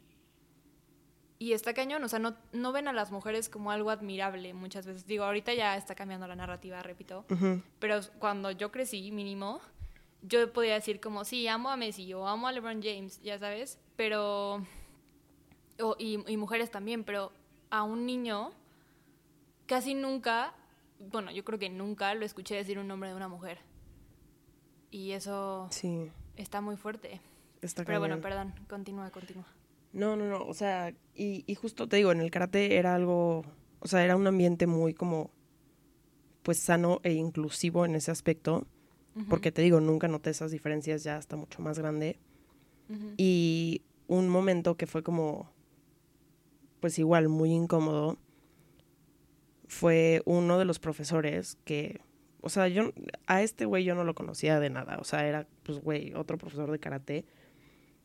[1.38, 4.86] Y está cañón, o sea, no, no ven a las mujeres como algo admirable muchas
[4.86, 5.06] veces.
[5.06, 7.26] Digo, ahorita ya está cambiando la narrativa, repito.
[7.80, 9.60] Pero cuando yo crecí, mínimo,
[10.22, 13.80] yo podía decir como, sí, amo a Messi o amo a LeBron James, ya sabes.
[13.96, 14.66] Pero...
[16.00, 17.32] y, y mujeres también, pero
[17.70, 18.52] a un niño
[19.66, 20.54] casi nunca,
[21.00, 23.60] bueno, yo creo que nunca lo escuché decir un nombre de una mujer.
[24.96, 27.20] Y eso Sí, está muy fuerte.
[27.62, 29.46] está Pero bueno, perdón, continúa, continúa.
[29.92, 33.44] No, no, no, o sea, y, y justo te digo, en el karate era algo,
[33.82, 35.32] o sea, era un ambiente muy como,
[36.44, 38.68] pues sano e inclusivo en ese aspecto,
[39.30, 42.18] porque te digo, nunca noté esas diferencias ya hasta mucho más grande.
[43.18, 45.52] Y un momento que fue como,
[46.80, 48.18] pues igual, muy incómodo,
[49.68, 52.00] fue uno de los profesores que,
[52.46, 52.92] o sea, yo,
[53.28, 56.38] a este güey yo no lo conocía de nada, o sea, era, pues, güey, otro
[56.38, 57.26] profesor de karate.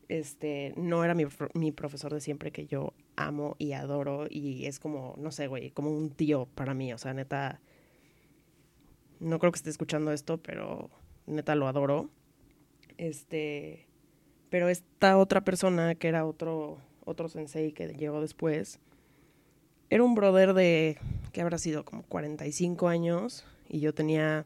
[0.09, 4.65] Este, no era mi, pro- mi profesor de siempre que yo amo y adoro y
[4.65, 7.61] es como, no sé, güey, como un tío para mí, o sea, neta,
[9.19, 10.89] no creo que esté escuchando esto, pero
[11.27, 12.09] neta lo adoro.
[12.97, 13.87] Este,
[14.49, 18.79] pero esta otra persona que era otro, otro sensei que llegó después,
[19.89, 20.97] era un brother de,
[21.31, 24.45] que habrá sido como 45 años y yo tenía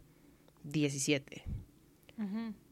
[0.64, 1.44] 17.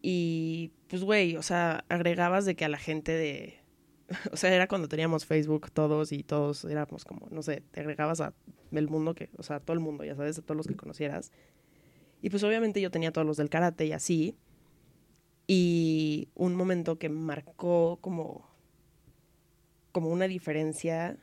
[0.02, 3.60] Y pues, güey, o sea, agregabas de que a la gente de...
[4.32, 8.22] O sea, era cuando teníamos Facebook todos y todos éramos como, no sé, te agregabas
[8.22, 8.34] a
[8.72, 10.76] el mundo que, o sea, a todo el mundo, ya sabes, a todos los que
[10.76, 11.32] conocieras.
[12.22, 14.36] Y pues obviamente yo tenía todos los del karate y así.
[15.48, 18.48] Y un momento que marcó como,
[19.92, 21.18] como una diferencia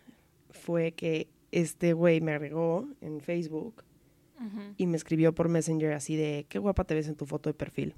[0.51, 3.85] fue que este güey me agregó en Facebook
[4.79, 7.55] Y me escribió por Messenger así de, qué guapa te ves en tu foto de
[7.55, 7.95] perfil.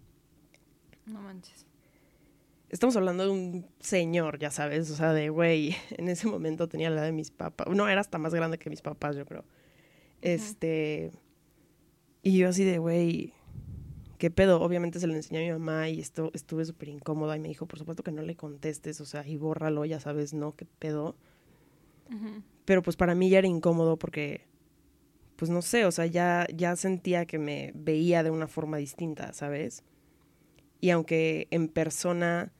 [1.06, 1.66] No manches.
[2.68, 6.90] Estamos hablando de un señor, ya sabes, o sea, de güey, en ese momento tenía
[6.90, 7.68] la edad de mis papás.
[7.68, 9.44] No, era hasta más grande que mis papás, yo creo.
[10.20, 11.12] Este.
[12.22, 13.34] Y yo así de, güey,
[14.18, 14.62] ¿qué pedo?
[14.62, 17.66] Obviamente se lo enseñé a mi mamá y esto, estuve súper incómoda y me dijo,
[17.66, 20.52] por supuesto que no le contestes, o sea, y bórralo, ya sabes, ¿no?
[20.52, 21.16] ¿Qué pedo?
[22.64, 24.46] Pero pues para mí ya era incómodo porque,
[25.36, 29.32] pues no sé, o sea, ya, ya sentía que me veía de una forma distinta,
[29.32, 29.82] ¿sabes?
[30.80, 32.52] Y aunque en persona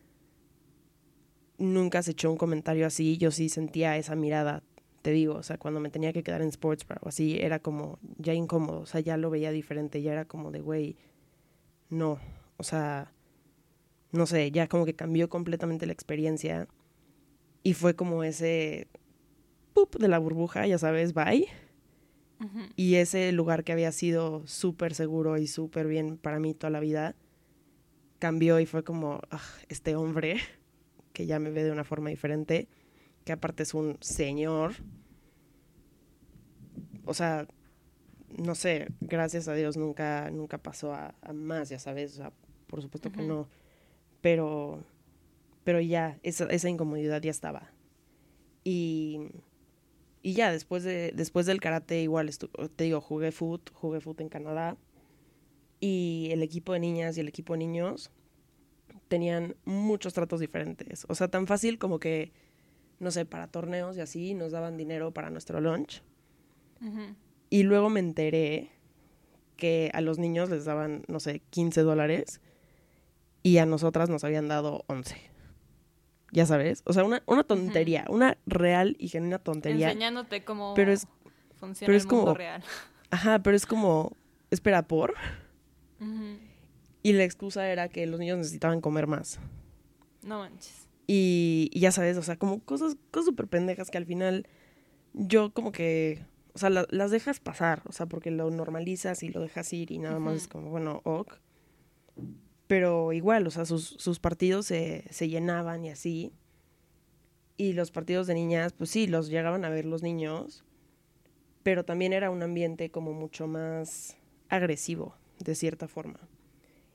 [1.59, 4.63] nunca se echó un comentario así, yo sí sentía esa mirada,
[5.03, 7.99] te digo, o sea, cuando me tenía que quedar en Sportsbar o así, era como
[8.19, 10.97] ya incómodo, o sea, ya lo veía diferente, ya era como de, güey,
[11.91, 12.19] no,
[12.57, 13.13] o sea,
[14.13, 16.69] no sé, ya como que cambió completamente la experiencia
[17.63, 18.89] y fue como ese
[19.73, 19.97] ¡pup!
[19.97, 21.49] de la burbuja, ya sabes, bye.
[22.77, 26.81] Y ese lugar que había sido súper seguro y súper bien para mí toda la
[26.81, 27.15] vida,
[28.19, 30.37] cambió y fue como, "Ah, este hombre,
[31.13, 32.69] que ya me ve de una forma diferente,
[33.25, 34.75] que aparte es un señor.
[37.05, 37.47] O sea,
[38.37, 42.33] no sé, gracias a Dios nunca, nunca pasó a, a más, ya sabes, o sea,
[42.67, 43.49] por supuesto que no.
[44.21, 44.85] Pero,
[45.65, 47.71] pero ya, esa, esa incomodidad ya estaba.
[48.65, 49.29] Y,
[50.23, 52.31] y ya, después, de, después del karate, igual,
[52.77, 54.77] te digo, jugué foot, jugué foot en Canadá.
[55.81, 58.13] Y el equipo de niñas y el equipo de niños
[59.09, 61.05] tenían muchos tratos diferentes.
[61.09, 62.33] O sea, tan fácil como que,
[63.01, 66.03] no sé, para torneos y así, nos daban dinero para nuestro lunch.
[67.51, 68.71] Y luego me enteré
[69.57, 72.41] que a los niños les daban, no sé, 15 dólares
[73.43, 75.32] y a nosotras nos habían dado 11.
[76.33, 79.89] Ya sabes, o sea, una, una tontería, una real y genuina tontería.
[79.89, 81.07] Enseñándote cómo Pero es-
[81.57, 82.65] funciona pero el es mundo como- real.
[83.11, 84.17] Ajá, pero es como,
[84.51, 85.15] espera, por.
[87.03, 89.39] Y la excusa era que los niños necesitaban comer más.
[90.23, 90.89] No manches.
[91.07, 94.47] Y, y ya sabes, o sea, como cosas cosas súper pendejas que al final
[95.13, 96.25] yo como que,
[96.55, 99.91] o sea, la- las dejas pasar, o sea, porque lo normalizas y lo dejas ir
[99.93, 101.35] y nada más es como, bueno, ok.
[102.73, 106.33] Pero igual, o sea, sus, sus partidos se, se llenaban y así.
[107.59, 110.65] Y los partidos de niñas, pues sí, los llegaban a ver los niños.
[111.63, 114.17] pero también era un ambiente como mucho más
[114.49, 116.19] agresivo, de cierta forma.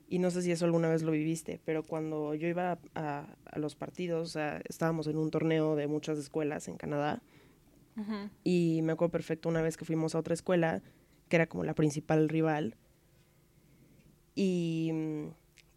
[0.08, 3.76] Y no sé si eso alguna vez lo viviste, pero cuando yo iba a, los
[3.76, 7.22] partidos, o sea, estábamos en un torneo de muchas escuelas en Canadá,
[8.42, 10.82] y me acuerdo perfecto una vez que fuimos a otra escuela,
[11.28, 12.74] que era como la principal rival,
[14.34, 14.90] y,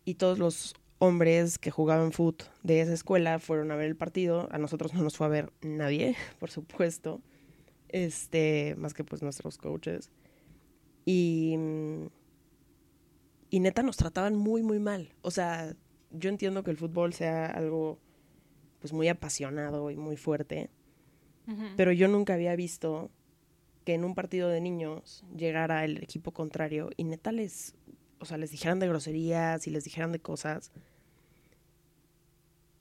[0.05, 4.47] y todos los hombres que jugaban foot de esa escuela fueron a ver el partido.
[4.51, 7.21] A nosotros no nos fue a ver nadie, por supuesto.
[7.89, 10.11] Este, más que pues nuestros coaches.
[11.05, 11.55] Y,
[13.49, 15.13] y neta nos trataban muy, muy mal.
[15.21, 15.75] O sea,
[16.11, 17.99] yo entiendo que el fútbol sea algo
[18.79, 20.69] pues muy apasionado y muy fuerte.
[21.75, 23.11] Pero yo nunca había visto
[23.83, 27.75] que en un partido de niños llegara el equipo contrario y neta les,
[28.21, 30.71] o sea, les dijeran de groserías y les dijeran de cosas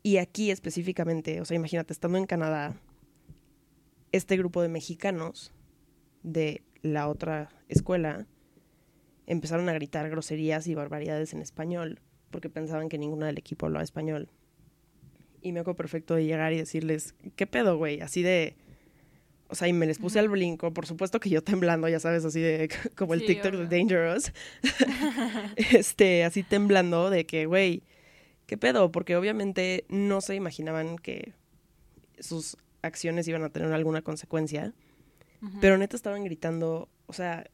[0.03, 2.74] y aquí específicamente, o sea, imagínate, estando en Canadá,
[4.12, 5.53] este grupo de mexicanos
[6.22, 8.26] de la otra escuela
[9.26, 13.84] empezaron a gritar groserías y barbaridades en español porque pensaban que ninguna del equipo hablaba
[13.84, 14.30] español.
[15.43, 18.01] Y me acuerdo perfecto de llegar y decirles, ¿qué pedo, güey?
[18.01, 18.57] Así de...
[19.51, 22.24] O sea, y me les puse al brinco, por supuesto que yo temblando, ya sabes,
[22.24, 24.32] así de como el TikTok de Dangerous.
[25.72, 27.82] este, así temblando de que, güey,
[28.46, 28.92] ¿qué pedo?
[28.92, 31.32] Porque obviamente no se imaginaban que
[32.20, 34.72] sus acciones iban a tener alguna consecuencia.
[35.62, 37.46] Pero neta estaban gritando, o sea,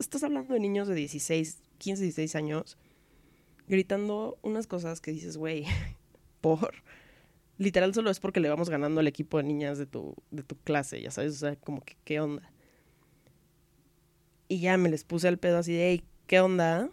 [0.00, 2.76] estás, hablando de niños de 16, 15, 16 años,
[3.68, 5.64] gritando unas cosas que dices, güey,
[6.40, 6.74] por...
[7.60, 10.56] Literal solo es porque le vamos ganando al equipo de niñas de tu, de tu
[10.56, 12.50] clase, ya sabes, o sea, como que, ¿qué onda?
[14.48, 16.88] Y ya me les puse al pedo así de, hey, ¿qué onda?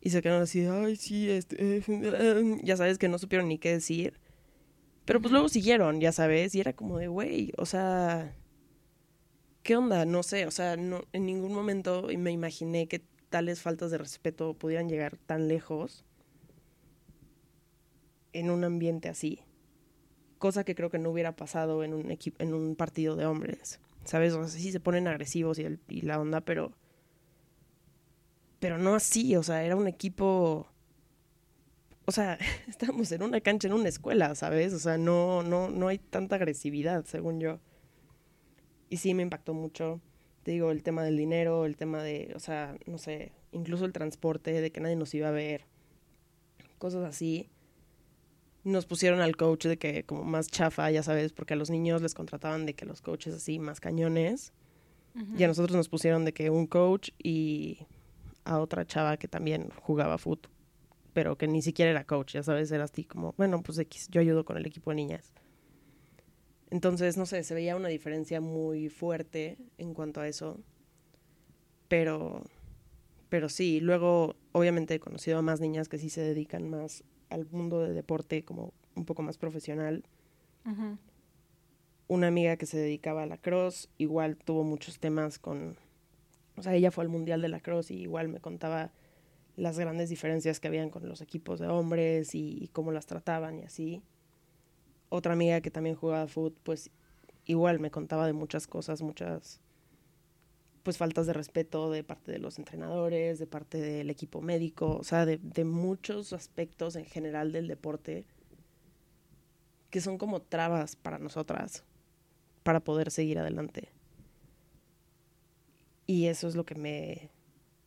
[0.00, 3.72] Y se quedaron así, ay, sí, este, eh, ya sabes que no supieron ni qué
[3.72, 4.20] decir.
[5.04, 8.36] Pero pues luego siguieron, ya sabes, y era como de, güey, o sea,
[9.64, 10.04] ¿qué onda?
[10.04, 14.54] No sé, o sea, no, en ningún momento me imaginé que tales faltas de respeto
[14.54, 16.04] pudieran llegar tan lejos
[18.32, 19.40] en un ambiente así.
[20.38, 23.80] Cosa que creo que no hubiera pasado en un, en un partido de hombres.
[24.04, 24.32] ¿Sabes?
[24.32, 26.72] O sea, sí se ponen agresivos y, y la onda, pero
[28.60, 30.66] pero no así, o sea, era un equipo,
[32.04, 34.72] o sea, estábamos en una cancha en una escuela, ¿sabes?
[34.74, 37.58] O sea, no, no, no hay tanta agresividad, según yo.
[38.90, 40.00] Y sí me impactó mucho,
[40.42, 43.92] te digo, el tema del dinero, el tema de, o sea, no sé, incluso el
[43.92, 45.64] transporte, de que nadie nos iba a ver,
[46.78, 47.48] cosas así.
[48.62, 52.02] Nos pusieron al coach de que como más chafa, ya sabes, porque a los niños
[52.02, 54.52] les contrataban de que los coaches así más cañones.
[55.36, 57.78] Y a nosotros nos pusieron de que un coach y
[58.44, 60.52] a otra chava que también jugaba fútbol,
[61.12, 64.20] pero que ni siquiera era coach, ya sabes, era así como, bueno, pues X, yo
[64.20, 65.32] ayudo con el equipo de niñas.
[66.70, 70.60] Entonces, no sé, se veía una diferencia muy fuerte en cuanto a eso.
[71.88, 72.44] Pero,
[73.28, 77.46] pero sí, luego obviamente he conocido a más niñas que sí se dedican más al
[77.50, 80.04] mundo de deporte como un poco más profesional.
[82.06, 85.76] Una amiga que se dedicaba a la cross, igual tuvo muchos temas con
[86.60, 88.92] o sea, ella fue al Mundial de la Cross y igual me contaba
[89.56, 93.62] las grandes diferencias que habían con los equipos de hombres y, cómo las trataban y
[93.62, 94.02] así.
[95.08, 96.90] Otra amiga que también jugaba fútbol, pues
[97.46, 99.62] igual me contaba de muchas cosas, muchas
[100.82, 105.04] pues faltas de respeto de parte de los entrenadores, de parte del equipo médico, o
[105.04, 108.24] sea, de, muchos aspectos en general del deporte
[109.90, 111.84] que son como trabas para nosotras
[112.62, 113.90] para poder seguir adelante.
[116.06, 117.30] Y eso es lo que me,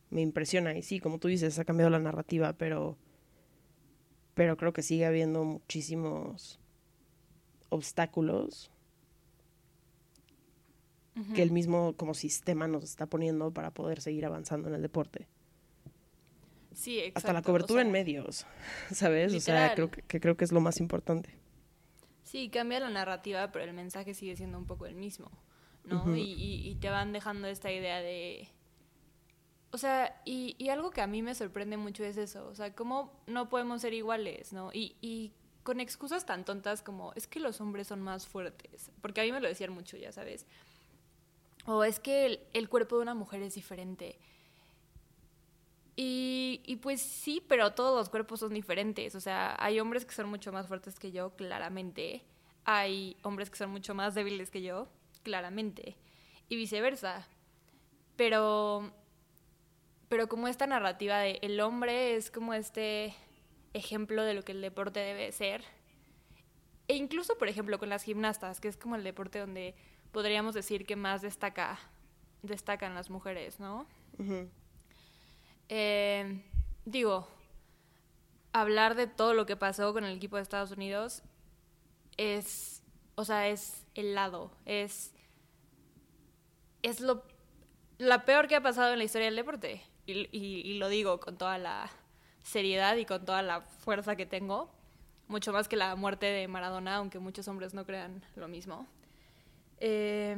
[0.10, 0.78] me impresiona.
[0.78, 2.98] Y sí, como tú dices, ha cambiado la narrativa, pero,
[4.34, 6.60] pero creo que sigue habiendo muchísimos
[7.70, 8.73] obstáculos
[11.36, 15.28] que el mismo como sistema nos está poniendo para poder seguir avanzando en el deporte.
[16.74, 17.20] Sí, exacto.
[17.20, 18.46] Hasta la cobertura en medios,
[18.92, 19.34] ¿sabes?
[19.34, 21.30] O sea, creo que, creo que es lo más importante.
[22.24, 25.32] Sí, cambia la narrativa, pero el mensaje sigue siendo un poco el mismo.
[25.86, 26.16] ¿no?
[26.16, 28.48] y, te van dejando esta idea de...
[29.72, 32.74] O sea, y, y, algo que a mí me sorprende mucho es eso, o sea,
[32.74, 34.70] cómo no podemos ser iguales, ¿no?
[34.72, 35.34] Y, y
[35.64, 39.32] con excusas tan tontas como, es que los hombres son más fuertes, porque a mí
[39.32, 40.46] me lo decían mucho, ya sabes.
[41.66, 44.20] O es que el, cuerpo de una mujer es diferente.
[45.96, 49.16] Y, y, pues sí, pero todos los cuerpos son diferentes.
[49.16, 52.24] O sea, hay hombres que son mucho más fuertes que yo, claramente.
[52.66, 54.88] Hay hombres que son mucho más débiles que yo,
[55.24, 55.98] claramente,
[56.50, 57.28] y viceversa.
[58.16, 58.92] Pero,
[60.10, 63.16] pero como esta narrativa de el hombre es como este
[63.74, 65.64] ejemplo de lo que el deporte debe ser.
[66.88, 69.76] E incluso, por ejemplo, con las gimnastas, que es como el deporte donde
[70.14, 71.78] podríamos decir que más destaca,
[72.42, 73.86] destacan las mujeres, ¿no?
[75.68, 76.42] Eh,
[76.86, 77.28] digo,
[78.54, 81.24] hablar de todo lo que pasó con el equipo de Estados Unidos
[82.16, 82.84] es,
[83.16, 85.14] o sea, es el lado, es,
[86.84, 87.24] es lo,
[87.98, 89.82] la peor que ha pasado en la historia del deporte.
[90.06, 91.90] Y, lo digo con toda la
[92.44, 94.70] seriedad y con toda la fuerza que tengo,
[95.30, 98.86] mucho más que la muerte de Maradona, aunque muchos hombres no crean lo mismo.
[99.86, 100.38] Eh,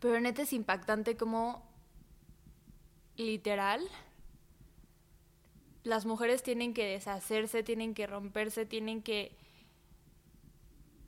[0.00, 1.62] pero neta es impactante como
[3.16, 3.86] literal
[5.82, 9.36] las mujeres tienen que deshacerse, tienen que romperse, tienen que,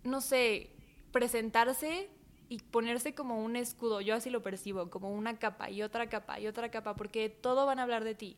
[0.05, 0.71] no sé,
[1.13, 2.11] presentarse
[2.49, 6.41] y ponerse como un escudo, yo así lo percibo, como una capa y otra capa
[6.41, 8.37] y otra capa, porque todo van a hablar de ti.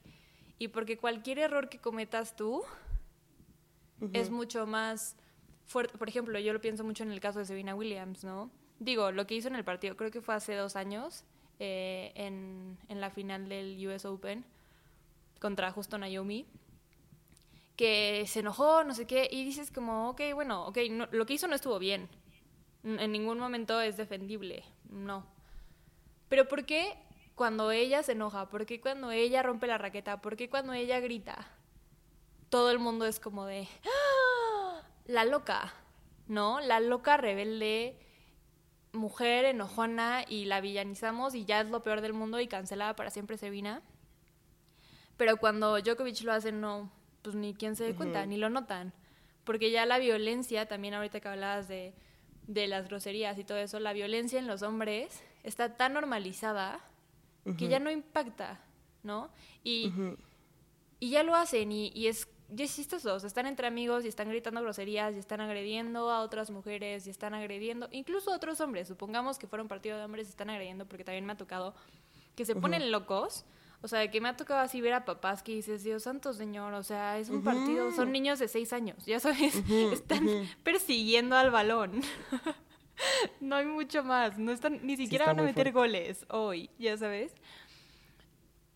[0.58, 2.62] Y porque cualquier error que cometas tú
[4.12, 5.16] es mucho más
[5.72, 5.98] fuerte.
[5.98, 8.50] Por ejemplo, yo lo pienso mucho en el caso de Serena Williams, ¿no?
[8.78, 11.24] Digo, lo que hizo en el partido, creo que fue hace dos años,
[11.58, 14.44] eh, en, en la final del US Open
[15.40, 16.46] contra justo Naomi,
[17.76, 20.78] que se enojó, no sé qué, y dices como, ok, bueno, ok,
[21.10, 22.08] lo que hizo no estuvo bien.
[22.84, 25.26] En ningún momento es defendible, no.
[26.28, 26.96] Pero ¿por qué
[27.34, 28.48] cuando ella se enoja?
[28.48, 30.20] ¿Por qué cuando ella rompe la raqueta?
[30.20, 31.46] ¿Por qué cuando ella grita?
[32.48, 34.31] Todo el mundo es como de, ¡Ah!
[35.06, 35.72] La loca,
[36.26, 36.60] ¿no?
[36.60, 37.98] La loca rebelde,
[38.92, 43.10] mujer enojona y la villanizamos y ya es lo peor del mundo y cancelada para
[43.10, 43.82] siempre Sevina.
[45.16, 46.90] Pero cuando Djokovic lo hace, no,
[47.22, 48.92] pues ni quien se dé cuenta, ni lo notan.
[49.44, 51.94] Porque ya la violencia, también ahorita que hablabas de,
[52.46, 56.80] de las groserías y todo eso, la violencia en los hombres está tan normalizada
[57.58, 58.60] que ya no impacta,
[59.02, 59.30] ¿no?
[59.64, 59.92] Y,
[61.00, 64.28] y ya lo hacen y, y es, ya estos dos, están entre amigos y están
[64.28, 68.88] gritando groserías y están agrediendo a otras mujeres y están agrediendo, incluso a otros hombres,
[68.88, 71.74] supongamos que fuera un partido de hombres y están agrediendo porque también me ha tocado
[72.34, 73.44] que se ponen locos
[73.82, 76.72] o sea, que me ha tocado así ver a papás que dices, Dios santo señor,
[76.72, 79.56] o sea, es un partido, son niños de seis años, ya sabes,
[79.92, 80.24] están
[80.62, 82.00] persiguiendo al balón.
[83.40, 87.34] no hay mucho más, no están, ni siquiera van a meter goles hoy, ya sabes.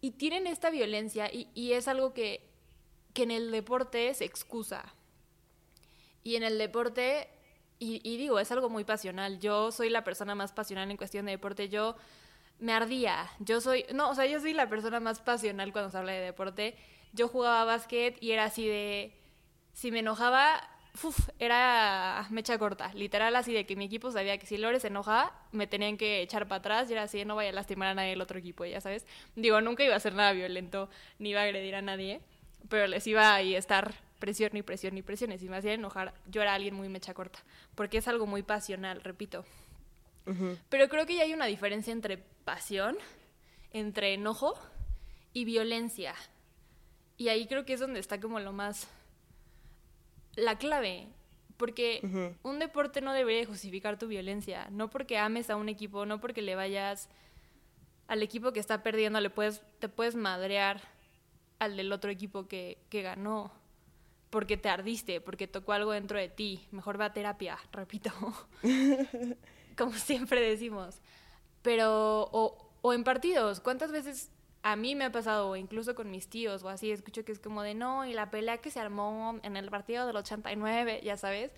[0.00, 2.50] Y tienen esta violencia y, y es algo que,
[3.16, 4.84] que en el deporte se excusa.
[6.22, 7.28] Y en el deporte,
[7.78, 9.40] y, y digo, es algo muy pasional.
[9.40, 11.70] Yo soy la persona más pasional en cuestión de deporte.
[11.70, 11.96] Yo
[12.58, 13.30] me ardía.
[13.38, 16.20] Yo soy, no, o sea, yo soy la persona más pasional cuando se habla de
[16.20, 16.76] deporte.
[17.14, 19.14] Yo jugaba básquet y era así de,
[19.72, 20.60] si me enojaba,
[21.02, 24.88] uf, era mecha corta, literal así de que mi equipo sabía que si Lore se
[24.88, 27.94] enojaba, me tenían que echar para atrás y era así no vaya a lastimar a
[27.94, 29.06] nadie del otro equipo, ya sabes.
[29.36, 32.20] Digo, nunca iba a hacer nada violento, ni iba a agredir a nadie,
[32.68, 35.32] pero les iba a estar presión ni presión ni presión.
[35.32, 37.38] Y si me hacía enojar, yo era alguien muy mecha corta,
[37.74, 39.44] porque es algo muy pasional, repito.
[40.68, 42.96] Pero creo que ya hay una diferencia entre pasión,
[43.72, 44.54] entre enojo
[45.32, 46.14] y violencia.
[47.16, 48.88] Y ahí creo que es donde está como lo más...
[50.34, 51.06] La clave.
[51.56, 54.66] Porque un deporte no debería justificar tu violencia.
[54.70, 57.08] No porque ames a un equipo, no porque le vayas
[58.08, 60.80] al equipo que está perdiendo, le puedes, te puedes madrear
[61.58, 63.52] al del otro equipo que, que ganó.
[64.30, 66.66] Porque te ardiste, porque tocó algo dentro de ti.
[66.70, 68.10] Mejor va a terapia, repito.
[69.76, 71.00] como siempre decimos.
[71.62, 74.30] Pero, o, o en partidos, ¿cuántas veces
[74.66, 77.38] a mí me ha pasado, o incluso con mis tíos o así, escucho que es
[77.38, 81.16] como de no, y la pelea que se armó en el partido del 89, ya
[81.16, 81.52] sabes.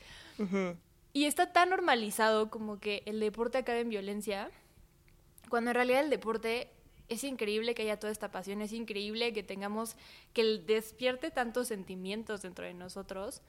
[1.14, 4.50] Y está tan normalizado como que el deporte acabe en violencia,
[5.48, 6.70] cuando en realidad el deporte
[7.08, 9.96] es increíble que haya toda esta pasión, es increíble que tengamos,
[10.32, 13.42] que despierte tantos sentimientos dentro de nosotros,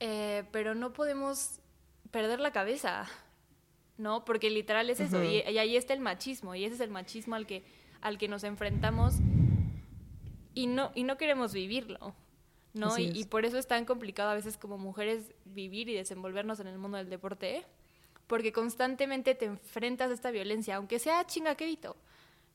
[0.00, 1.60] eh, pero no podemos
[2.10, 3.08] perder la cabeza.
[3.98, 4.24] ¿no?
[4.24, 7.46] Porque literal es eso, y, ahí está el machismo, y ese es el machismo al
[7.46, 7.64] que,
[8.00, 9.14] al que nos enfrentamos
[10.54, 12.14] y no, y no queremos vivirlo,
[12.74, 12.98] ¿no?
[12.98, 16.78] Y, por eso es tan complicado a veces como mujeres vivir y desenvolvernos en el
[16.78, 17.64] mundo del deporte,
[18.26, 21.96] porque constantemente te enfrentas a esta violencia, aunque sea chingaquerito,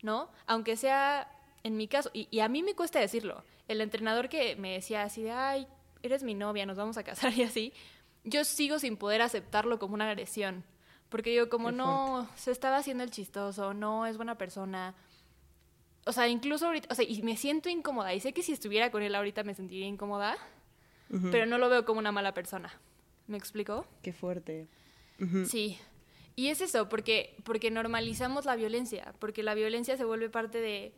[0.02, 0.30] ¿no?
[0.48, 1.32] Aunque sea,
[1.64, 5.04] en mi caso, y, y a mí me cuesta decirlo, el entrenador que me decía
[5.04, 5.68] así de, ay,
[6.04, 7.74] eres mi novia, nos vamos a casar y así,
[8.24, 10.64] yo sigo sin poder aceptarlo como una agresión.
[11.10, 14.96] Porque yo como no, se estaba haciendo el chistoso, no es buena persona.
[16.06, 18.14] O sea, incluso ahorita, o sea, y me siento incómoda.
[18.14, 20.38] Y sé que si estuviera con él ahorita me sentiría incómoda,
[21.30, 22.72] pero no lo veo como una mala persona.
[23.28, 23.86] ¿Me explico?
[24.02, 24.70] Qué fuerte.
[25.46, 25.78] Sí.
[26.36, 30.94] Y es eso, porque, porque normalizamos la violencia, porque la violencia se vuelve parte de,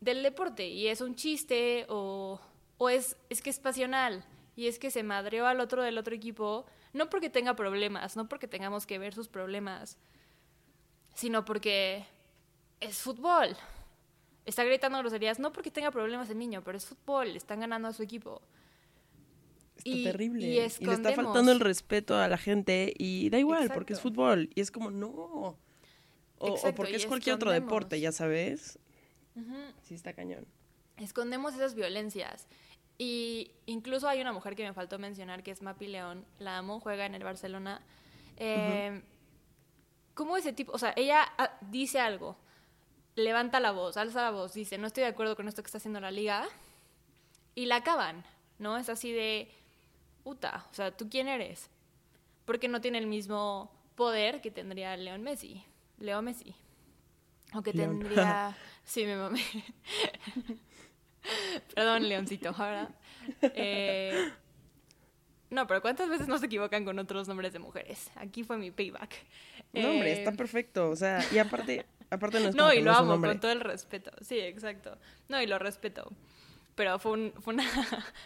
[0.00, 2.40] del deporte y es un chiste o,
[2.76, 4.24] o es, es que es pasional
[4.56, 8.28] y es que se madreó al otro del otro equipo No porque tenga problemas, no
[8.28, 9.98] porque tengamos que ver sus problemas,
[11.14, 12.04] sino porque
[12.80, 13.56] es fútbol.
[14.44, 17.92] Está gritando groserías, no porque tenga problemas el niño, pero es fútbol, están ganando a
[17.92, 18.40] su equipo.
[19.84, 20.46] Está terrible.
[20.46, 24.50] Y, le está faltando el respeto a la gente y da igual, porque es fútbol.
[24.54, 25.58] Y es como, no.
[26.38, 28.78] O, porque es cualquier otro deporte, ya sabes.
[29.82, 30.46] Sí, está cañón.
[30.96, 32.48] Escondemos esas violencias.
[32.98, 36.24] Y incluso hay una mujer que me faltó mencionar, que es Mapi León.
[36.38, 37.80] La amo, juega en el Barcelona.
[38.36, 39.00] Eh,
[40.14, 40.72] ¿Cómo ese tipo?
[40.72, 42.36] O sea, ella ah, dice algo,
[43.14, 45.78] levanta la voz, alza la voz, dice, no estoy de acuerdo con esto que está
[45.78, 46.48] haciendo la liga.
[47.54, 48.24] Y la acaban,
[48.58, 48.76] ¿no?
[48.78, 49.48] Es así de,
[50.28, 51.70] puta, o sea, ¿tú quién eres?
[52.44, 55.64] Porque no tiene el mismo poder que tendría León Messi.
[56.00, 56.54] Leo Messi.
[57.54, 58.54] O que tendría...
[58.84, 59.40] sí, me mamé.
[61.74, 62.90] Perdón, Leoncito, ahora.
[63.40, 64.30] Eh,
[65.48, 68.10] no, pero ¿cuántas veces no se equivocan con otros nombres de mujeres?
[68.14, 69.14] Aquí fue mi payback.
[69.72, 70.90] No, hombre, está eh, perfecto.
[70.90, 74.10] O sea, y aparte, aparte no es No, y lo amo con todo el respeto.
[74.20, 74.98] Sí, exacto.
[75.30, 76.12] No, y lo respeto.
[76.74, 77.64] Pero fue un, fue una,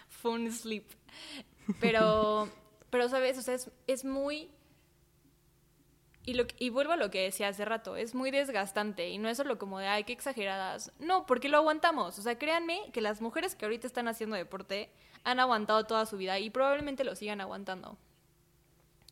[0.08, 0.84] fue un sleep.
[1.80, 2.48] Pero,
[2.90, 3.38] pero, ¿sabes?
[3.38, 4.50] O sea, es, es muy
[6.24, 9.28] y, lo, y vuelvo a lo que decía hace rato, es muy desgastante y no
[9.28, 10.92] es solo como de, ay, qué exageradas.
[11.00, 12.18] No, porque lo aguantamos.
[12.18, 14.90] O sea, créanme que las mujeres que ahorita están haciendo deporte
[15.24, 17.98] han aguantado toda su vida y probablemente lo sigan aguantando.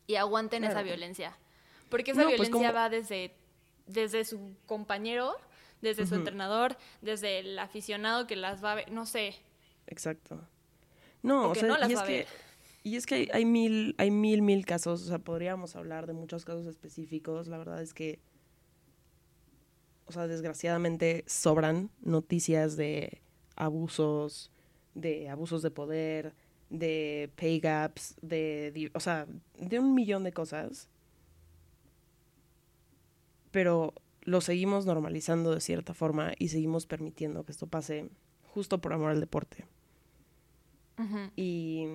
[0.07, 1.37] Y aguanten esa violencia.
[1.89, 3.35] Porque esa pues, violencia va desde,
[3.87, 5.37] desde su compañero,
[5.81, 9.35] desde su entrenador, desde el aficionado que las va a ver, no sé.
[9.89, 10.41] Exacto.
[11.23, 12.27] No, o, sea, no las va a ver.
[12.83, 16.45] Y es que hay, mil, hay mil, mil casos, o sea, podríamos hablar de muchos
[16.45, 17.47] casos específicos.
[17.47, 18.21] La verdad es que,
[20.07, 23.21] o sea, desgraciadamente sobran noticias de
[23.57, 24.51] abusos,
[24.95, 26.35] de abusos de poder,
[26.71, 29.27] de pay gaps, de, o sea,
[29.59, 30.89] de un millón de cosas.
[33.51, 33.93] Pero
[34.23, 38.09] lo seguimos normalizando de cierta forma y seguimos permitiendo que esto pase
[38.55, 39.67] justo por amor al deporte.
[41.37, 41.87] Y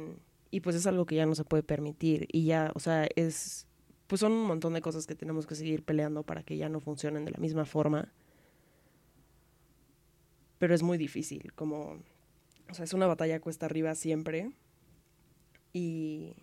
[0.56, 3.68] y pues es algo que ya no se puede permitir y ya, o sea, es,
[4.08, 6.80] pues son un montón de cosas que tenemos que seguir peleando para que ya no
[6.80, 8.14] funcionen de la misma forma.
[10.60, 11.98] Pero es muy difícil, como,
[12.70, 14.54] o sea, es una batalla cuesta arriba siempre.
[15.74, 16.38] Y,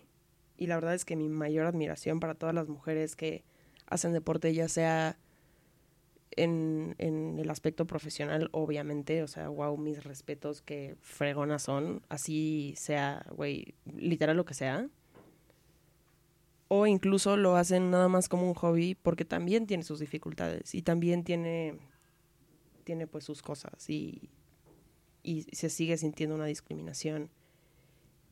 [0.57, 3.43] y la verdad es que mi mayor admiración para todas las mujeres que
[3.87, 5.17] hacen deporte, ya sea
[6.37, 12.73] en, en, el aspecto profesional, obviamente, o sea, wow, mis respetos, que fregonas son, así
[12.77, 14.87] sea, güey, literal lo que sea.
[16.67, 20.81] O incluso lo hacen nada más como un hobby porque también tiene sus dificultades y
[20.81, 21.77] también tiene,
[22.83, 24.29] tiene pues sus cosas y,
[25.21, 27.29] y se sigue sintiendo una discriminación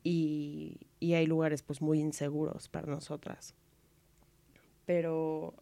[0.02, 3.54] y, y hay lugares pues muy inseguros para nosotras.
[4.86, 5.54] Pero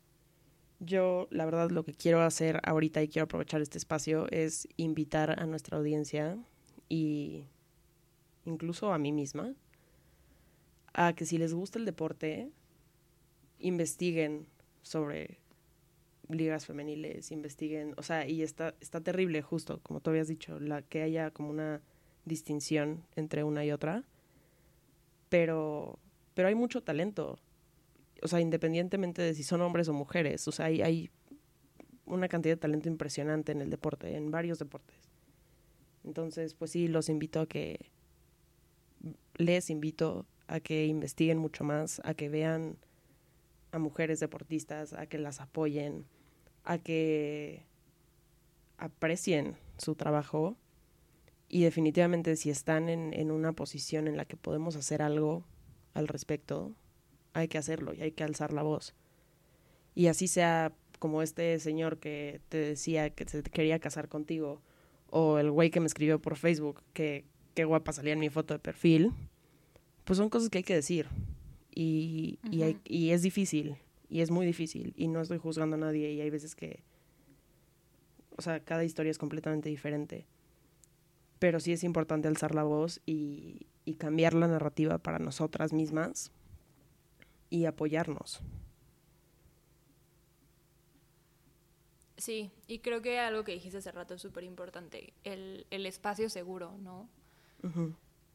[0.81, 5.39] yo, la verdad, lo que quiero hacer ahorita y quiero aprovechar este espacio es invitar
[5.39, 6.39] a nuestra audiencia
[6.89, 7.45] y
[8.47, 9.55] incluso a mí misma
[10.95, 12.51] a que si les gusta el deporte,
[13.59, 14.47] investiguen
[14.83, 15.39] sobre
[16.29, 20.83] ligas femeniles, investiguen, o sea, y está, está terrible justo, como tú habías dicho, la
[20.83, 21.83] que haya como una
[22.25, 24.05] distinción entre una y otra,
[25.29, 25.99] pero,
[26.35, 27.39] pero hay mucho talento
[28.23, 31.11] o sea, independientemente de si son hombres o mujeres, o sea, hay, hay
[32.07, 34.97] una cantidad de talento impresionante en el deporte, en varios deportes.
[36.05, 37.91] Entonces, pues sí, los invito a que,
[39.37, 42.77] les invito a que investiguen mucho más, a que vean
[43.73, 46.05] a mujeres deportistas, a que las apoyen,
[46.65, 47.65] a que
[48.79, 50.57] aprecien su trabajo
[51.49, 55.45] y definitivamente si están en, en una posición en la que podemos hacer algo
[55.95, 56.75] al respecto,
[57.33, 58.95] hay que hacerlo y hay que alzar la voz.
[59.95, 64.61] Y así sea como este señor que te decía que se quería casar contigo,
[65.09, 67.25] o el güey que me escribió por Facebook que
[67.55, 69.13] qué guapa salía en mi foto de perfil,
[70.05, 71.09] pues son cosas que hay que decir.
[71.73, 73.77] Y, y, y es difícil,
[74.09, 76.83] y es muy difícil, y no estoy juzgando a nadie, y hay veces que,
[78.37, 80.27] o sea, cada historia es completamente diferente.
[81.39, 86.33] Pero sí es importante alzar la voz y, y cambiar la narrativa para nosotras mismas
[87.51, 88.41] y apoyarnos.
[92.17, 96.77] Sí, y creo que algo que dijiste hace rato es súper importante, el, espacio seguro,
[96.79, 97.09] ¿no?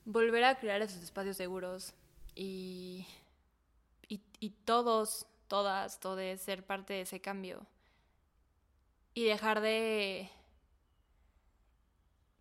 [0.06, 1.94] Volver a crear esos espacios seguros
[2.36, 3.08] y,
[4.08, 7.66] y, y todos, todas, todos ser parte de ese cambio.
[9.14, 10.30] Y dejar de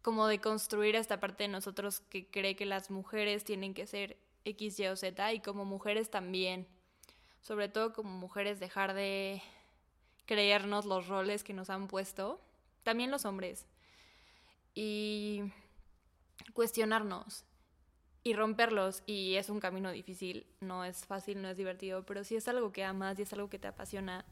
[0.05, 4.19] como de construir esta parte de nosotros que cree que las mujeres tienen que ser
[4.45, 6.67] X, Y o Z y como mujeres también.
[7.41, 9.43] Sobre todo como mujeres dejar de
[10.27, 12.41] creernos los roles que nos han puesto.
[12.83, 13.67] También los hombres.
[14.75, 15.53] Y
[16.53, 17.45] cuestionarnos
[18.25, 19.03] y romperlos.
[19.07, 22.73] Y es un camino difícil, no es fácil, no es divertido, pero si es algo
[22.73, 24.25] que amas y es algo que te apasiona,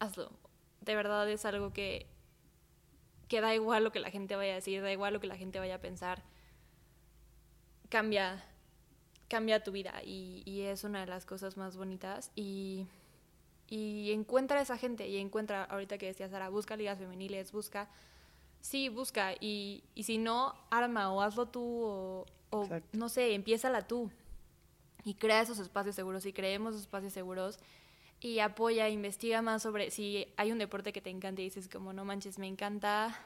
[0.00, 0.32] hazlo.
[0.80, 2.08] De verdad es algo que,
[3.28, 5.36] que da igual lo que la gente vaya a decir, da igual lo que la
[5.36, 6.24] gente vaya a pensar.
[7.90, 8.44] Cambia,
[9.28, 12.30] cambia tu vida y, y es una de las cosas más bonitas.
[12.34, 12.86] Y,
[13.68, 17.88] y encuentra a esa gente y encuentra, ahorita que decía Sara, busca ligas femeniles, busca
[18.60, 19.34] sí, busca.
[19.40, 24.10] Y, y si no, arma o hazlo tú o, o no sé, empiézala tú.
[25.04, 27.58] Y crea esos espacios seguros y creemos esos espacios seguros.
[28.20, 31.92] Y apoya, investiga más sobre si hay un deporte que te encanta y dices como
[31.92, 33.16] no manches, me encanta.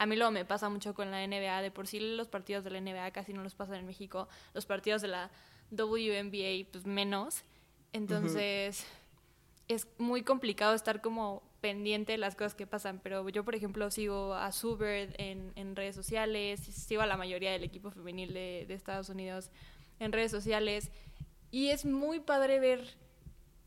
[0.00, 2.70] A mí luego me pasa mucho con la NBA, de por sí los partidos de
[2.70, 5.30] la NBA casi no los pasan en México, los partidos de la
[5.72, 7.44] WNBA pues menos.
[7.92, 8.86] Entonces
[9.68, 13.90] es muy complicado estar como pendiente de las cosas que pasan, pero yo, por ejemplo,
[13.90, 18.64] sigo a Subert en, en redes sociales, sigo a la mayoría del equipo femenil de,
[18.66, 19.50] de, Estados Unidos
[19.98, 20.90] en redes sociales,
[21.50, 22.96] y es muy padre ver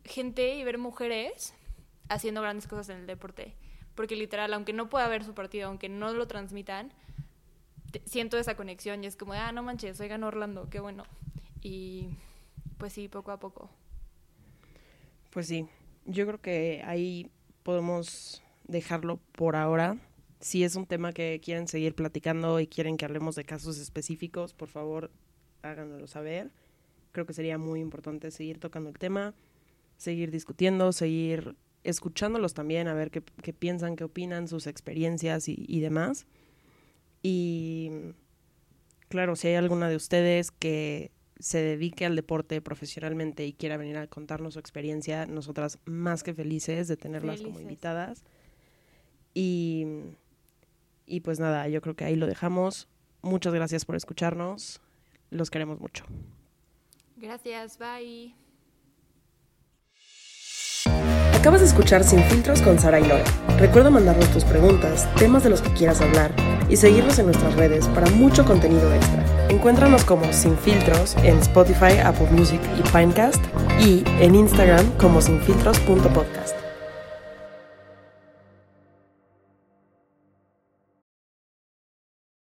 [0.04, 1.54] gente y ver mujeres
[2.10, 3.56] haciendo grandes cosas en el deporte,
[3.96, 6.92] porque literal, aunque no pueda ver su partido, aunque no lo transmitan,
[8.06, 11.04] siento esa conexión y es como, ah, no manches, soy ganó Orlando, qué bueno.
[11.62, 12.10] Y
[12.78, 13.70] pues sí, poco a poco.
[15.30, 15.68] Pues sí,
[16.06, 17.30] yo creo que ahí
[17.64, 19.98] podemos dejarlo por ahora.
[20.40, 24.54] Si es un tema que quieren seguir platicando y quieren que hablemos de casos específicos,
[24.54, 25.10] por favor,
[25.62, 26.52] háganoslo saber.
[27.12, 29.34] Creo que sería muy importante seguir tocando el tema,
[29.98, 35.66] seguir discutiendo, seguir escuchándolos también, a ver qué, qué piensan, qué opinan, sus experiencias y,
[35.68, 36.26] y demás.
[37.22, 37.92] Y
[39.10, 43.98] claro, si hay alguna de ustedes que se dedique al deporte profesionalmente y quiera venir
[43.98, 48.24] a contarnos su experiencia, nosotras más que felices de tenerlas como invitadas.
[49.34, 49.86] Y,
[51.06, 52.88] y pues nada, yo creo que ahí lo dejamos.
[53.22, 54.82] Muchas gracias por escucharnos.
[55.32, 56.06] Los queremos mucho.
[57.18, 58.43] Gracias, bye.
[61.44, 63.26] Acabas de escuchar Sin Filtros con Sara y Lore.
[63.60, 66.32] Recuerda mandarnos tus preguntas, temas de los que quieras hablar
[66.70, 69.26] y seguirnos en nuestras redes para mucho contenido extra.
[69.50, 73.44] Encuéntranos como Sin Filtros en Spotify, Apple Music y Pinecast
[73.82, 76.63] y en Instagram como sinfiltros.podcast.